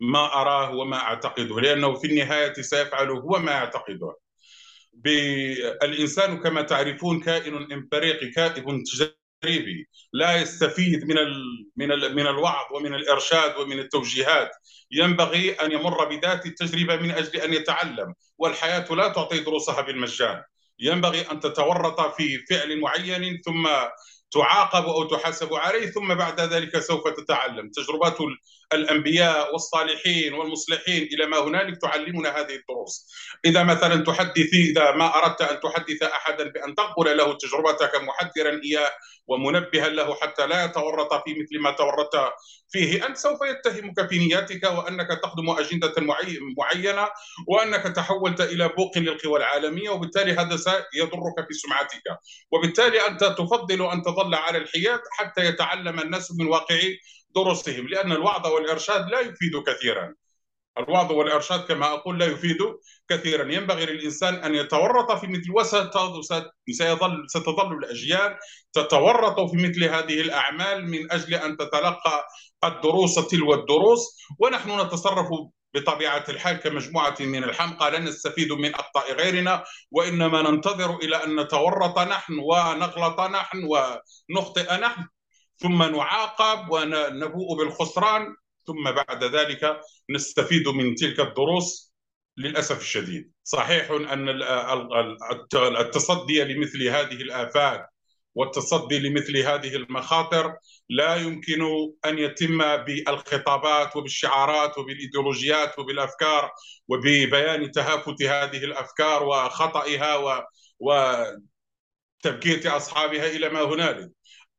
ما 0.00 0.24
أراه 0.34 0.74
وما 0.74 0.96
أعتقده 0.96 1.60
لأنه 1.60 1.94
في 1.94 2.06
النهاية 2.06 2.52
سيفعل 2.52 3.10
هو 3.10 3.38
ما 3.38 3.52
يعتقده. 3.52 4.16
الإنسان 5.82 6.38
كما 6.40 6.62
تعرفون 6.62 7.20
كائن 7.20 7.72
إمبريقي 7.72 8.30
كائن 8.30 8.82
تجريبي 8.84 9.88
لا 10.12 10.36
يستفيد 10.36 11.04
من 11.04 11.18
ال 11.18 11.34
من 11.76 11.92
ال 11.92 12.16
من 12.16 12.26
الوعظ 12.26 12.72
ومن 12.72 12.94
الإرشاد 12.94 13.56
ومن 13.56 13.78
التوجيهات. 13.78 14.50
ينبغي 14.90 15.52
أن 15.52 15.72
يمر 15.72 16.04
بذات 16.04 16.46
التجربة 16.46 16.96
من 16.96 17.10
أجل 17.10 17.40
أن 17.40 17.54
يتعلم 17.54 18.14
والحياة 18.38 18.94
لا 18.94 19.08
تعطي 19.08 19.38
دروسها 19.38 19.80
بالمجان. 19.80 20.42
ينبغي 20.78 21.20
أن 21.20 21.40
تتورط 21.40 22.00
في 22.16 22.38
فعل 22.38 22.80
معين 22.80 23.40
ثم 23.44 23.68
تعاقب 24.30 24.84
أو 24.84 25.04
تحاسب 25.04 25.54
عليه 25.54 25.86
ثم 25.86 26.14
بعد 26.14 26.40
ذلك 26.40 26.78
سوف 26.78 27.08
تتعلم. 27.08 27.70
تجربات 27.70 28.18
الأنبياء 28.72 29.52
والصالحين 29.52 30.34
والمصلحين 30.34 31.02
إلى 31.02 31.26
ما 31.26 31.38
هنالك 31.38 31.80
تعلمنا 31.82 32.28
هذه 32.40 32.54
الدروس. 32.54 33.06
إذا 33.44 33.62
مثلا 33.62 34.04
تحدثي 34.04 34.70
إذا 34.70 34.90
ما 34.90 35.18
أردت 35.18 35.42
أن 35.42 35.60
تحدث 35.60 36.02
احدا 36.02 36.44
بأن 36.44 36.74
تنقل 36.74 37.16
له 37.16 37.32
تجربتك 37.34 37.92
محذرا 37.94 38.60
إياه 38.64 38.90
ومنبها 39.26 39.88
له 39.88 40.14
حتى 40.14 40.46
لا 40.46 40.64
يتورط 40.64 41.24
في 41.24 41.34
مثل 41.34 41.62
ما 41.62 41.70
تورطت 41.70 42.32
فيه 42.70 43.06
أنت 43.06 43.16
سوف 43.16 43.38
يتهمك 43.42 44.08
في 44.08 44.18
نياتك 44.18 44.64
وأنك 44.64 45.20
تخدم 45.22 45.50
أجندة 45.50 45.94
معينة 46.58 47.08
وأنك 47.48 47.82
تحولت 47.82 48.40
إلى 48.40 48.68
بوق 48.68 48.98
للقوى 48.98 49.38
العالمية 49.38 49.90
وبالتالي 49.90 50.32
هذا 50.32 50.56
سيضرك 50.56 51.46
في 51.48 51.54
سمعتك. 51.54 52.02
وبالتالي 52.50 53.06
أنت 53.06 53.24
تفضل 53.24 53.90
أن 53.90 54.02
تظل 54.02 54.34
على 54.34 54.58
الحياد 54.58 55.00
حتى 55.12 55.44
يتعلم 55.44 56.00
الناس 56.00 56.32
من 56.38 56.46
واقع 56.46 56.78
دروسهم 57.34 57.88
لأن 57.88 58.12
الوعظ 58.12 58.46
والإرشاد 58.46 59.08
لا 59.10 59.20
يفيد 59.20 59.62
كثيرا. 59.66 60.14
الوعظ 60.78 61.12
والإرشاد 61.12 61.60
كما 61.60 61.86
أقول 61.86 62.18
لا 62.18 62.26
يفيد 62.26 62.58
كثيرا. 63.10 63.52
ينبغي 63.52 63.86
للإنسان 63.86 64.34
أن 64.34 64.54
يتورط 64.54 65.12
في 65.12 65.26
مثل 65.26 65.50
وسيظل 65.50 67.24
ستظل 67.26 67.72
الأجيال 67.72 68.36
تتورط 68.72 69.40
في 69.40 69.56
مثل 69.56 69.84
هذه 69.84 70.20
الأعمال 70.20 70.90
من 70.90 71.12
أجل 71.12 71.34
أن 71.34 71.56
تتلقى 71.56 72.26
الدروس 72.64 73.14
تلو 73.14 73.54
الدروس. 73.54 74.16
ونحن 74.38 74.80
نتصرف 74.80 75.28
بطبيعة 75.74 76.24
الحال 76.28 76.56
كمجموعة 76.56 77.16
من 77.20 77.44
الحمقى. 77.44 77.90
لن 77.90 78.04
نستفيد 78.04 78.52
من 78.52 78.74
اخطاء 78.74 79.12
غيرنا 79.12 79.64
وإنما 79.90 80.42
ننتظر 80.42 80.96
إلى 80.96 81.24
أن 81.24 81.40
نتورط 81.40 81.98
نحن 81.98 82.38
ونغلط 82.38 83.20
نحن 83.20 83.68
ونخطئ 83.68 84.74
نحن. 84.80 85.04
ثم 85.58 85.82
نعاقب 85.82 86.70
ونبوء 86.70 87.58
بالخسران 87.58 88.26
ثم 88.66 88.90
بعد 88.90 89.24
ذلك 89.24 89.80
نستفيد 90.10 90.68
من 90.68 90.94
تلك 90.94 91.20
الدروس 91.20 91.92
للأسف 92.36 92.80
الشديد. 92.80 93.32
صحيح 93.44 93.90
أن 93.90 94.28
التصدي 95.54 96.44
لمثل 96.44 96.82
هذه 96.88 97.14
الآفات 97.22 97.86
والتصدي 98.34 98.98
لمثل 98.98 99.36
هذه 99.36 99.76
المخاطر 99.76 100.54
لا 100.88 101.16
يمكن 101.16 101.62
أن 102.04 102.18
يتم 102.18 102.76
بالخطابات 102.76 103.96
وبالشعارات 103.96 104.78
وبالإيديولوجيات 104.78 105.78
وبالأفكار 105.78 106.50
وببيان 106.88 107.70
تهافت 107.70 108.22
هذه 108.22 108.64
الأفكار 108.64 109.22
وخطئها 109.22 110.16
و 110.16 110.42
وتبكيت 112.24 112.66
أصحابها 112.66 113.26
إلى 113.26 113.48
ما 113.48 113.62
هنالك. 113.62 114.10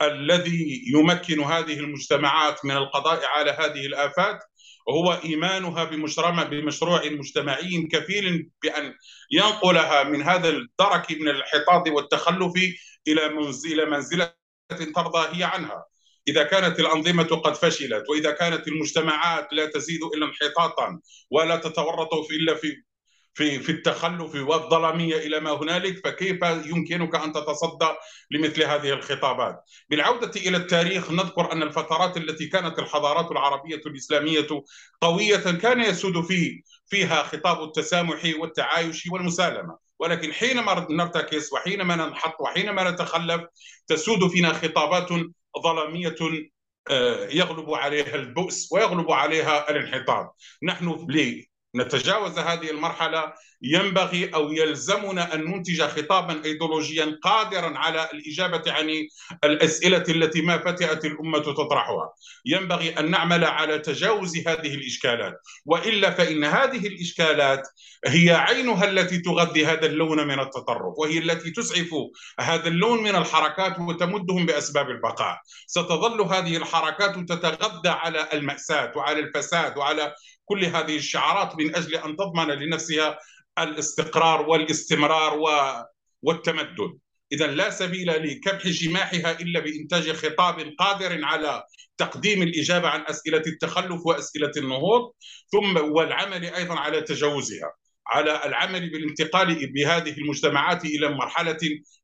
الذي 0.02 0.84
يمكن 0.88 1.40
هذه 1.40 1.80
المجتمعات 1.80 2.66
من 2.66 2.78
القضاء 2.78 3.26
على 3.26 3.52
هذه 3.52 3.86
الآفات 3.86 4.40
هو 4.90 5.20
إيمانها 5.26 5.84
بمشروع 6.44 7.06
مجتمعي 7.06 7.88
كفيل 7.92 8.50
بأن 8.64 8.94
ينقلها 9.32 10.04
من 10.04 10.22
هذا 10.22 10.50
الدرك 10.50 11.12
من 11.12 11.28
الانحطاط 11.30 11.88
والتخلف 11.90 12.54
إلى 13.08 13.26
إلى 13.66 13.86
منزلة 13.86 14.34
ترضى 14.96 15.38
هي 15.38 15.44
عنها. 15.44 15.86
إذا 16.28 16.44
كانت 16.44 16.80
الأنظمة 16.80 17.24
قد 17.24 17.56
فشلت 17.56 18.10
وإذا 18.10 18.32
كانت 18.32 18.68
المجتمعات 18.68 19.48
لا 19.52 19.66
تزيد 19.66 20.00
إلا 20.16 20.26
انحطاطا 20.26 21.00
ولا 21.32 21.56
تتورط 21.56 22.14
إلا 22.14 22.56
في 22.56 22.84
في 23.34 23.60
في 23.60 23.72
التخلف 23.72 24.36
والظلاميه 24.36 25.16
إلى 25.16 25.40
ما 25.40 25.52
هنالك 25.52 26.08
فكيف 26.08 26.42
يمكنك 26.44 27.16
أن 27.16 27.34
تتصدى 27.34 27.90
لمثل 28.32 28.64
هذه 28.64 28.90
الخطابات؟ 28.90 29.64
بالعودة 29.90 30.32
إلى 30.36 30.58
التاريخ 30.58 31.12
نذكر 31.12 31.52
أن 31.52 31.64
الفترات 31.64 32.18
التي 32.18 32.48
كانت 32.48 32.80
الحضارات 32.80 33.32
العربية 33.32 33.82
الإسلامية 33.86 34.48
قوية 35.02 35.38
كان 35.62 35.82
يسود 35.82 36.26
في 36.26 36.64
فيها 36.86 37.24
خطاب 37.24 37.64
التسامح 37.64 38.34
والتعايش 38.40 39.08
والمسالمة، 39.12 39.78
ولكن 40.00 40.34
حينما 40.34 40.88
نرتكس 40.90 41.54
وحينما 41.54 41.96
ننحط 41.96 42.42
وحينما 42.42 42.92
نتخلف 42.92 43.42
تسود 43.88 44.28
فينا 44.28 44.54
خطابات 44.54 45.10
ظلامية 45.64 46.16
آه، 46.90 47.28
يغلب 47.32 47.74
عليها 47.74 48.16
البؤس 48.16 48.70
ويغلب 48.72 49.12
عليها 49.12 49.72
الانحطاط 49.72 50.36
نحن 50.64 50.98
نتجاوز 51.76 52.40
هذه 52.40 52.72
المرحلة 52.72 53.34
ينبغي 53.62 54.30
أو 54.34 54.52
يلزمنا 54.52 55.34
أن 55.34 55.46
ننتج 55.46 55.82
خطابا 55.82 56.46
أيديولوجيا 56.46 57.20
قادرا 57.24 57.78
على 57.78 58.10
الإجابة 58.14 58.72
عن 58.72 59.08
الأسئلة 59.44 60.04
التي 60.10 60.42
ما 60.42 60.58
فتئت 60.58 61.06
الأمة 61.06 61.40
تطرحها. 61.40 62.14
ينبغي 62.46 62.90
أن 62.90 63.12
نعمل 63.12 63.44
على 63.44 63.80
تجاوز 63.80 64.38
هذه 64.38 64.74
الإشكالات. 64.76 65.34
وإلا 65.66 66.12
فإن 66.12 66.44
هذه 66.44 66.88
الإشكالات 66.88 67.68
هي 68.06 68.32
عينها 68.32 68.86
التي 68.86 69.18
تغذي 69.18 69.66
هذا 69.66 69.86
اللون 69.86 70.28
من 70.28 70.40
التطرف 70.40 70.94
وهي 70.98 71.18
التي 71.18 71.52
تسعف 71.52 71.90
هذا 72.40 72.68
اللون 72.68 73.04
من 73.04 73.16
الحركات 73.16 73.80
وتمدهم 73.80 74.46
بأسباب 74.46 74.90
البقاء. 74.90 75.38
ستظل 75.68 76.22
هذه 76.22 76.58
الحركات 76.58 77.16
تتغذى 77.16 77.90
على 77.90 78.30
المأساة 78.34 78.92
وعلى 78.96 79.20
الفساد 79.20 79.78
وعلى 79.78 80.14
كل 80.50 80.66
هذه 80.66 80.96
الشعارات 80.96 81.56
من 81.56 81.76
أجل 81.76 81.96
أن 81.96 82.16
تضمن 82.18 82.48
لنفسها 82.48 83.20
الاستقرار 83.60 84.50
والاستمرار 84.50 85.40
والتمدد 86.22 86.98
إذا 87.32 87.48
لا 87.48 87.70
سبيل 87.70 88.08
لكبح 88.08 88.68
جماحها 88.68 89.40
إلا 89.40 89.60
بإنتاج 89.60 90.12
خطاب 90.12 90.74
قادر 90.80 91.26
على 91.26 91.64
تقديم 91.98 92.42
الإجابة 92.42 92.88
عن 92.88 93.02
أسئلة 93.02 93.44
التخلف 93.48 94.06
وأسئلة 94.06 94.52
النهوض 94.58 95.12
ثم 95.52 95.78
والعمل 95.92 96.46
أيضا 96.46 96.76
على 96.80 97.02
تجاوزها 97.02 97.74
على 98.08 98.46
العمل 98.46 98.90
بالانتقال 98.90 99.74
بهذه 99.74 100.18
المجتمعات 100.18 100.86
إلى 100.86 101.10
مرحلة 101.10 101.58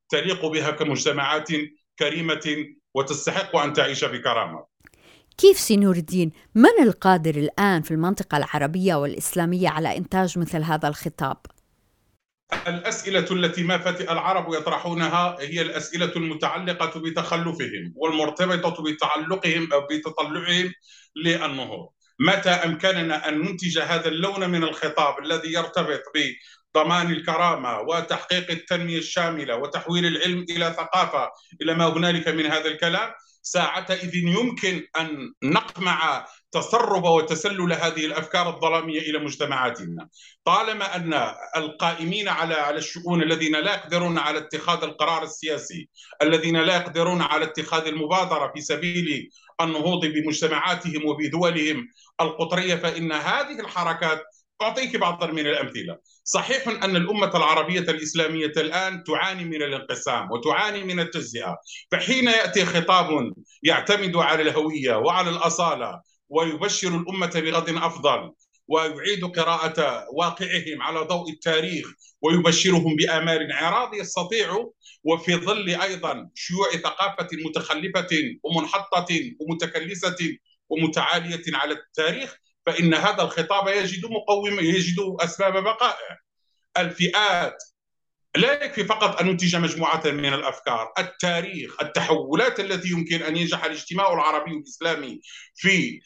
تليق 0.10 0.46
بها 0.46 0.72
كمجتمعات 0.72 1.48
كريمة 2.00 2.66
وتستحق 2.94 3.56
أن 3.56 3.74
تعيش 3.74 4.04
بكرامة. 4.06 4.75
كيف 5.38 5.60
سينور 5.60 5.96
الدين؟ 5.96 6.32
من 6.56 6.84
القادر 6.84 7.36
الآن 7.36 7.82
في 7.82 7.92
المنطقة 7.92 8.38
العربية 8.38 8.96
والإسلامية 8.96 9.70
على 9.70 9.98
إنتاج 9.98 10.40
مثل 10.40 10.64
هذا 10.64 10.88
الخطاب؟ 10.88 11.38
الأسئلة 12.68 13.32
التي 13.32 13.64
ما 13.64 13.78
فتئ 13.78 14.12
العرب 14.12 14.54
يطرحونها 14.54 15.38
هي 15.40 15.62
الأسئلة 15.62 16.12
المتعلقة 16.16 17.00
بتخلفهم 17.00 17.94
والمرتبطة 17.96 18.84
بتعلقهم 18.84 19.74
أو 19.74 19.88
بتطلعهم 19.92 20.72
للنهوض. 21.16 21.90
متى 22.20 22.50
أمكننا 22.50 23.30
أن 23.30 23.42
ننتج 23.42 23.80
هذا 23.80 24.08
اللون 24.08 24.50
من 24.50 24.64
الخطاب 24.64 25.20
الذي 25.20 25.54
يرتبط 25.54 26.02
ضمان 26.78 27.12
الكرامة 27.12 27.80
وتحقيق 27.80 28.52
التنمية 28.52 28.98
الشاملة 28.98 29.56
وتحويل 29.56 30.06
العلم 30.06 30.46
إلى 30.50 30.76
ثقافة؟ 30.78 31.32
إلى 31.62 31.74
ما 31.74 31.86
هنالك 31.86 32.28
من 32.28 32.46
هذا 32.46 32.66
الكلام؟ 32.66 33.12
ساعتئذ 33.46 34.16
يمكن 34.16 34.88
أن 35.00 35.34
نقمع 35.44 36.28
تسرب 36.52 37.04
وتسلل 37.04 37.74
هذه 37.74 38.06
الأفكار 38.06 38.50
الظلامية 38.50 39.00
إلى 39.00 39.20
مجتمعاتنا. 39.20 40.10
طالما 40.46 40.96
أن 40.96 41.14
القائمين 41.56 42.28
على 42.28 42.54
على 42.54 42.78
الشؤون 42.78 43.24
الذين 43.24 43.56
لا 43.56 43.74
يقدرون 43.74 44.18
على 44.18 44.38
اتخاذ 44.38 44.84
القرار 44.84 45.24
السياسي 45.24 45.90
الذين 46.22 46.58
لا 46.58 46.76
يقدرون 46.76 47.22
على 47.22 47.46
اتخاذ 47.46 47.88
المبادرة 47.88 48.52
في 48.56 48.62
سبيل 48.62 49.30
النهوض 49.62 50.06
بمجتمعاتهم 50.06 51.06
وبدولهم 51.06 51.88
القطرية 52.22 52.76
فإن 52.76 53.12
هذه 53.12 53.60
الحركات 53.60 54.24
أعطيك 54.62 54.96
بعضا 54.96 55.28
من 55.32 55.48
الأمثلة. 55.48 55.98
صحيح 56.24 56.68
أن 56.68 56.96
الأمة 56.96 57.38
العربية 57.38 57.80
الإسلامية 57.80 58.54
الآن 58.58 59.04
تعاني 59.04 59.46
من 59.46 59.62
الانقسام 59.64 60.32
وتعاني 60.32 60.84
من 60.84 61.00
التجزئة. 61.00 61.58
فحين 61.92 62.28
يأتي 62.28 62.66
خطاب 62.66 63.34
يعتمد 63.64 64.16
على 64.16 64.42
الهوية 64.42 64.96
وعلى 64.96 65.30
الأصالة 65.30 66.02
ويبشر 66.30 66.88
الأمة 66.88 67.32
بغد 67.36 67.70
أفضل 67.70 68.32
ويعيد 68.68 69.26
قراءة 69.26 70.06
واقعهم 70.14 70.82
على 70.82 71.00
ضوء 71.00 71.30
التاريخ 71.32 71.92
ويبشرهم 72.22 72.96
بآمال 72.96 73.54
عراض 73.54 73.94
يستطيع 73.96 74.66
وفي 75.04 75.36
ظل 75.36 75.70
أيضا 75.70 76.30
شيوع 76.36 76.72
ثقافة 76.72 77.28
متخلفة 77.46 78.08
ومنحطة 78.44 79.08
ومتكلسة 79.40 80.38
ومتعالية 80.70 81.44
على 81.54 81.74
التاريخ 81.74 82.38
فإن 82.66 82.94
هذا 82.94 83.24
الخطاب 83.24 83.68
يجد 83.68 84.06
مقوم 84.06 84.60
يجد 84.60 85.16
أسباب 85.20 85.64
بقائه. 85.64 86.18
الفئات 86.78 87.64
لا 88.36 88.64
يكفي 88.64 88.84
فقط 88.84 89.22
أن 89.22 89.28
ننتج 89.28 89.56
مجموعة 89.56 90.02
من 90.06 90.34
الأفكار 90.34 90.94
التاريخ 91.00 91.82
التحولات 91.82 92.60
التي 92.60 92.90
يمكن 92.90 93.22
أن 93.24 93.38
ينجح 93.38 93.66
الاجتماع 93.66 94.14
العربي 94.14 94.52
الإسلامي 94.52 95.22
في 95.56 96.02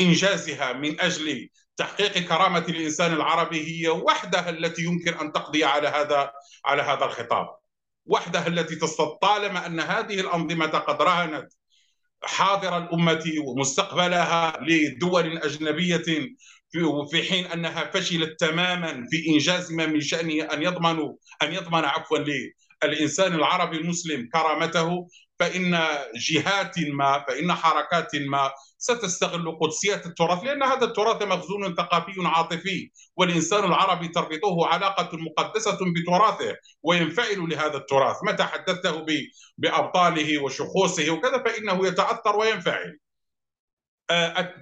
إنجازها 0.00 0.72
من 0.72 1.00
أجل 1.00 1.48
تحقيق 1.76 2.18
كرامة 2.18 2.64
الإنسان 2.68 3.12
العربي 3.12 3.84
هي 3.84 3.88
وحدها 3.88 4.50
التي 4.50 4.82
يمكن 4.82 5.14
أن 5.14 5.32
تقضي 5.32 5.64
على 5.64 5.88
هذا 5.88 6.32
على 6.64 6.82
هذا 6.82 7.04
الخطاب. 7.04 7.56
وحدها 8.06 8.46
التي 8.46 8.76
تستطيع 8.76 9.18
طالما 9.22 9.66
أن 9.66 9.80
هذه 9.80 10.20
الأنظمة 10.20 10.66
قد 10.66 11.02
رهنت 11.02 11.52
حاضر 12.26 12.78
الأمة 12.78 13.24
ومستقبلها 13.46 14.58
لدول 14.62 15.38
أجنبية 15.38 16.04
في 17.10 17.22
حين 17.22 17.46
أنها 17.46 17.90
فشلت 17.90 18.40
تماما 18.40 19.06
في 19.10 19.28
إنجاز 19.28 19.72
ما 19.72 19.86
من 19.86 20.00
شأنه 20.00 20.44
أن 20.44 20.62
يضمن 20.62 20.98
أن 21.42 21.52
يضمن 21.52 21.84
عفوا 21.84 22.18
للإنسان 22.84 23.34
العربي 23.34 23.76
المسلم 23.76 24.28
كرامته 24.32 25.08
فإن 25.38 25.78
جهات 26.14 26.78
ما 26.78 27.24
فإن 27.28 27.52
حركات 27.52 28.16
ما 28.16 28.50
ستستغل 28.78 29.58
قدسية 29.60 30.02
التراث 30.06 30.44
لأن 30.44 30.62
هذا 30.62 30.84
التراث 30.84 31.22
مخزون 31.22 31.74
ثقافي 31.74 32.12
عاطفي 32.24 32.90
والإنسان 33.16 33.64
العربي 33.64 34.08
تربطه 34.08 34.66
علاقة 34.66 35.10
مقدسة 35.12 35.78
بتراثه 35.96 36.56
وينفعل 36.82 37.48
لهذا 37.48 37.76
التراث. 37.76 38.16
متى 38.24 38.44
حدثته 38.44 39.06
بأبطاله 39.58 40.42
وشخوصه 40.42 41.10
وكذا 41.10 41.42
فإنه 41.42 41.86
يتأثر 41.86 42.36
وينفعل. 42.36 42.98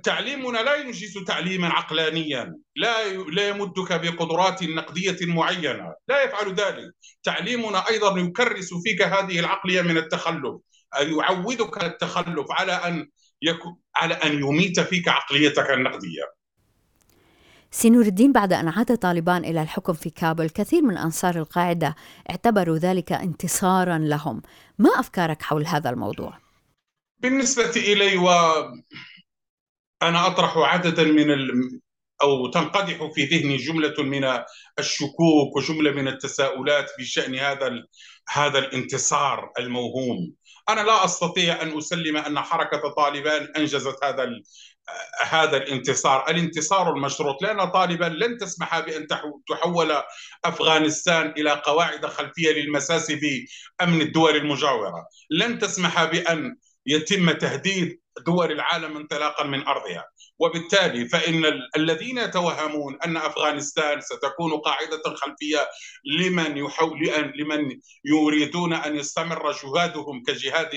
تعليمنا 0.03 0.59
لا 0.59 0.77
ينجز 0.77 1.19
تعليما 1.27 1.69
عقلانيا 1.69 2.59
لا 2.77 3.13
لا 3.13 3.49
يمدك 3.49 3.93
بقدرات 3.93 4.63
نقدية 4.63 5.17
معينة. 5.23 5.95
لا 6.09 6.23
يفعل 6.23 6.55
ذلك. 6.55 6.95
تعليمنا 7.23 7.89
أيضا 7.89 8.21
يكرس 8.21 8.75
فيك 8.85 9.03
هذه 9.03 9.41
العقلية 9.41 9.83
من 9.83 9.97
التخلف 9.97 10.61
يعودك 11.01 11.85
التخلف 11.85 12.47
على 12.51 12.73
أن 12.73 13.09
يكون 13.43 13.77
على 13.97 14.15
أن 14.15 14.33
يميت 14.33 14.81
فيك 14.81 15.09
عقليتك 15.09 15.71
النقدية. 15.71 16.23
سينور 17.71 18.05
الدين 18.05 18.33
بعد 18.33 18.53
أن 18.53 18.69
عاد 18.69 18.97
طالبان 18.99 19.45
إلى 19.45 19.63
الحكم 19.63 19.93
في 19.93 20.11
كابل 20.11 20.49
كثير 20.51 20.83
من 20.83 20.97
أنصار 20.97 21.37
القاعدة 21.37 21.95
اعتبروا 22.31 22.79
ذلك 22.79 23.13
انتصارا 23.13 23.99
لهم. 23.99 24.43
ما 24.79 24.91
أفكارك 25.01 25.43
حول 25.43 25.67
هذا 25.67 25.91
الموضوع؟ 25.91 26.39
بالنسبة 27.19 27.71
إلي 27.77 28.17
و 28.17 28.29
أنا 30.03 30.27
أطرح 30.27 30.57
عددا 30.57 31.05
من 31.05 31.31
ال... 31.31 31.81
أو 32.23 32.51
تنقدح 32.51 33.11
في 33.15 33.25
ذهني 33.25 33.57
جملة 33.57 33.95
من 33.99 34.39
الشكوك 34.79 35.57
وجملة 35.57 35.91
من 35.91 36.09
التساؤلات 36.09 36.91
بشأن 36.99 37.35
هذا 37.35 37.67
ال... 37.67 37.89
هذا 38.29 38.59
الانتصار 38.59 39.53
الموهوم. 39.59 40.33
أنا 40.69 40.81
لا 40.81 41.05
أستطيع 41.05 41.63
أن 41.63 41.79
أسلم 41.79 42.17
أن 42.17 42.41
حركة 42.41 42.89
طالبان 42.97 43.49
أنجزت 43.57 44.05
هذا 44.05 44.23
ال... 44.23 44.43
هذا 45.23 45.57
الانتصار. 45.57 46.31
الانتصار 46.31 46.93
المشروط 46.93 47.43
لأن 47.43 47.65
طالبان 47.65 48.13
لن 48.13 48.39
تسمح 48.39 48.81
بأن 48.81 49.07
تحول 49.49 50.03
أفغانستان 50.45 51.31
إلى 51.37 51.51
قواعد 51.51 52.07
خلفية 52.07 52.53
للمساس 52.53 53.13
بأمن 53.13 54.01
الدول 54.01 54.37
المجاورة. 54.37 55.07
لن 55.31 55.59
تسمح 55.59 56.05
بأن 56.05 56.57
يتم 56.87 57.31
تهديد 57.31 58.02
دول 58.27 58.53
العالم 58.53 58.97
انطلاقا 58.97 59.45
من 59.45 59.67
أرضها. 59.67 60.05
وبالتالي 60.39 61.09
فإن 61.09 61.45
الذين 61.77 62.19
يتوهمون 62.19 62.99
أن 63.05 63.17
أفغانستان 63.17 64.01
ستكون 64.01 64.53
قاعدة 64.53 65.03
خلفية 65.17 65.69
لمن 66.19 66.57
يحول 66.57 67.33
لمن 67.37 67.79
يريدون 68.05 68.73
أن 68.73 68.97
يستمر 68.97 69.53
جهادهم 69.53 70.23
كجهاد 70.27 70.71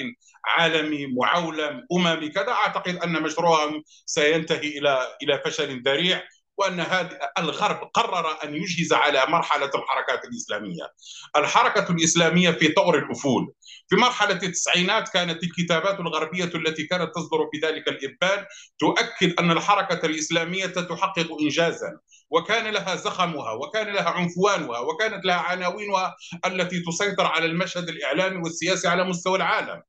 عالمي 0.46 1.08
معولم 1.08 1.86
أممي 1.92 2.30
كذا 2.30 2.52
أعتقد 2.52 2.96
أن 2.96 3.22
مشروعهم 3.22 3.84
سينتهي 4.06 4.78
إلى 4.78 5.08
إلى 5.24 5.42
فشل 5.46 5.82
ذريع. 5.84 6.24
وأن 6.58 6.86
الغرب 7.38 7.90
قرر 7.94 8.44
أن 8.44 8.56
يجهز 8.56 8.94
على 8.94 9.26
مرحلة 9.28 9.72
الحركات 9.76 10.26
الإسلامية. 10.26 10.92
الحركة 11.36 11.92
الإسلامية 11.92 12.52
في 12.52 12.68
طور 12.68 12.98
الأفول. 12.98 13.54
في 13.90 13.96
مرحلة 13.96 14.40
التسعينات 14.44 15.10
كانت 15.10 15.44
الكتابات 15.44 16.00
الغربية 16.00 16.44
التي 16.56 16.84
كانت 16.84 17.16
تصدر 17.16 17.50
في 17.52 17.68
ذلك 17.68 17.88
الإبان 17.88 18.46
تؤكد 18.80 19.40
أن 19.40 19.52
الحركة 19.52 20.06
الإسلامية 20.06 20.66
تحقق 20.66 21.28
انجازا 21.42 22.00
وكان 22.30 22.68
لها 22.74 22.96
زخمها 22.96 23.52
وكان 23.52 23.88
لها 23.94 24.10
عنفوانها 24.10 24.80
وكانت 24.80 25.26
لها 25.26 25.36
عناوينها 25.36 26.16
التي 26.46 26.84
تسيطر 26.88 27.26
على 27.26 27.46
المشهد 27.46 27.90
الإعلامي 27.90 28.38
والسياسي 28.38 28.88
على 28.88 29.04
مستوى 29.04 29.38
العالم. 29.38 29.82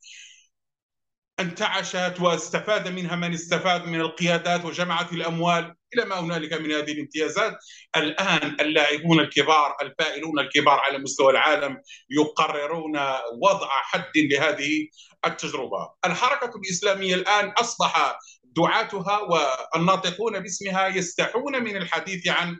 انتعشت 1.41 2.21
واستفاد 2.21 2.89
منها 2.89 3.17
من 3.17 3.33
استفاد 3.35 3.87
من 3.87 4.01
القيادات 4.01 4.65
وجمعت 4.65 5.13
الأموال. 5.13 5.75
إلى 5.95 6.05
ما 6.05 6.21
هنالك 6.21 6.53
من 6.53 6.73
هذه 6.73 6.93
الامتيازات 6.93 7.57
الآن 7.97 8.57
اللاعبون 8.61 9.21
الكبار 9.21 9.77
الفائلون 9.83 10.39
الكبار 10.39 10.79
على 10.79 10.99
مستوى 10.99 11.33
العالم 11.33 11.83
يقررون 12.11 12.97
وضع 13.43 13.69
حد 13.69 14.13
لهذه 14.17 14.89
التجربة. 15.27 15.91
الحركة 16.07 16.51
الإسلامية 16.57 17.15
الآن 17.15 17.49
أصبح 17.49 18.19
دعاتها 18.45 19.21
والناطقون 19.21 20.41
باسمها 20.41 20.89
يستحون 20.89 21.65
من 21.65 21.77
الحديث 21.77 22.29
عن 22.29 22.59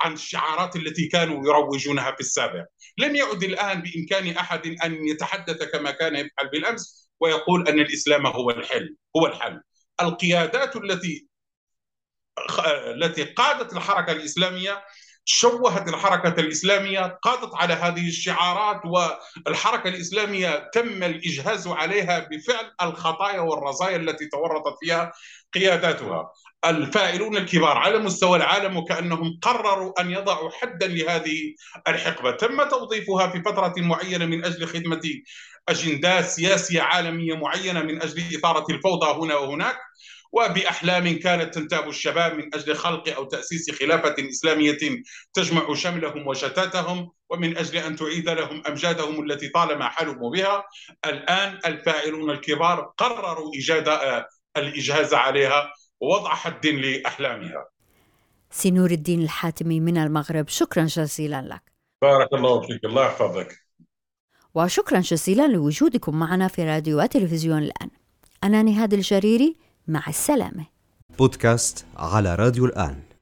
عن 0.00 0.12
الشعارات 0.12 0.76
التي 0.76 1.06
كانوا 1.08 1.46
يروجونها 1.46 2.12
في 2.12 2.20
السابق. 2.20 2.64
لم 2.98 3.16
يعد 3.16 3.42
الآن 3.42 3.82
بإمكان 3.82 4.36
أحد 4.36 4.66
أن 4.84 5.08
يتحدث 5.08 5.62
كما 5.62 5.90
كان 5.90 6.14
يفعل 6.16 6.48
بالأمس. 6.52 7.07
ويقول 7.20 7.68
أن 7.68 7.78
الإسلام 7.78 8.26
هو 8.26 8.50
الحل 8.50 8.96
هو 9.16 9.26
الحل. 9.26 9.62
القيادات 10.02 10.76
التي 10.76 11.28
التي 12.94 13.24
قادت 13.24 13.72
الحركة 13.72 14.12
الإسلامية 14.12 14.84
شوهت 15.24 15.88
الحركة 15.88 16.40
الإسلامية 16.40 17.18
قادت 17.22 17.54
على 17.54 17.74
هذه 17.74 18.08
الشعارات 18.08 18.80
والحركة 19.46 19.88
الإسلامية 19.88 20.70
تم 20.74 21.02
الإجهاز 21.02 21.66
عليها 21.66 22.18
بفعل 22.18 22.72
الخطايا 22.82 23.40
والرزايا 23.40 23.96
التي 23.96 24.26
تورطت 24.26 24.76
فيها 24.80 25.12
قياداتها. 25.54 26.32
الفائلون 26.64 27.36
الكبار 27.36 27.76
على 27.76 27.98
مستوى 27.98 28.36
العالم 28.36 28.76
وكأنهم 28.76 29.38
قرروا 29.42 30.00
أن 30.00 30.10
يضعوا 30.10 30.50
حدا 30.50 30.86
لهذه 30.86 31.54
الحقبة. 31.88 32.30
تم 32.30 32.68
توظيفها 32.68 33.28
في 33.28 33.42
فترة 33.42 33.74
معينة 33.78 34.26
من 34.26 34.44
أجل 34.44 34.66
خدمة 34.66 35.02
أجندات 35.68 36.24
سياسية 36.24 36.82
عالمية 36.82 37.34
معينة 37.34 37.82
من 37.82 38.02
أجل 38.02 38.36
إثارة 38.36 38.64
الفوضى 38.70 39.24
هنا 39.24 39.34
وهناك 39.34 39.76
وبأحلام 40.32 41.18
كانت 41.18 41.54
تنتاب 41.54 41.88
الشباب 41.88 42.34
من 42.34 42.54
أجل 42.54 42.74
خلق 42.74 43.08
أو 43.16 43.24
تأسيس 43.24 43.70
خلافة 43.70 44.14
إسلامية 44.18 44.78
تجمع 45.32 45.74
شملهم 45.74 46.26
وشتاتهم 46.26 47.10
ومن 47.30 47.56
أجل 47.56 47.76
أن 47.76 47.96
تعيد 47.96 48.28
لهم 48.28 48.62
أمجادهم 48.68 49.30
التي 49.30 49.48
طالما 49.48 49.88
حلموا 49.88 50.30
بها. 50.30 50.64
الآن 51.06 51.58
الفاعلون 51.66 52.30
الكبار 52.30 52.92
قرروا 52.96 53.54
إيجاد 53.54 53.88
الإجهاز 54.56 55.14
عليها 55.14 55.72
ووضع 56.00 56.34
حد 56.34 56.66
لأحلامها. 56.66 57.68
سنور 58.50 58.90
الدين 58.90 59.22
الحاتمي 59.22 59.80
من 59.80 59.96
المغرب 59.98 60.48
شكرا 60.48 60.84
جزيلا 60.84 61.42
لك. 61.42 61.62
بارك 62.02 62.32
الله 62.32 62.66
فيك 62.66 62.84
الله 62.84 63.06
يحفظك. 63.06 63.67
وشكرا 64.54 65.00
جزيلا 65.00 65.48
لوجودكم 65.48 66.18
معنا 66.18 66.48
في 66.48 66.64
راديو 66.64 67.02
وتلفزيون 67.02 67.58
الآن. 67.62 67.88
أنا 68.44 68.62
نهاد 68.62 68.94
الجريري 68.94 69.56
مع 69.86 70.02
السلامة. 70.08 70.66
بودكاست 71.18 71.84
على 71.96 72.34
راديو 72.34 72.64
الآن. 72.64 73.07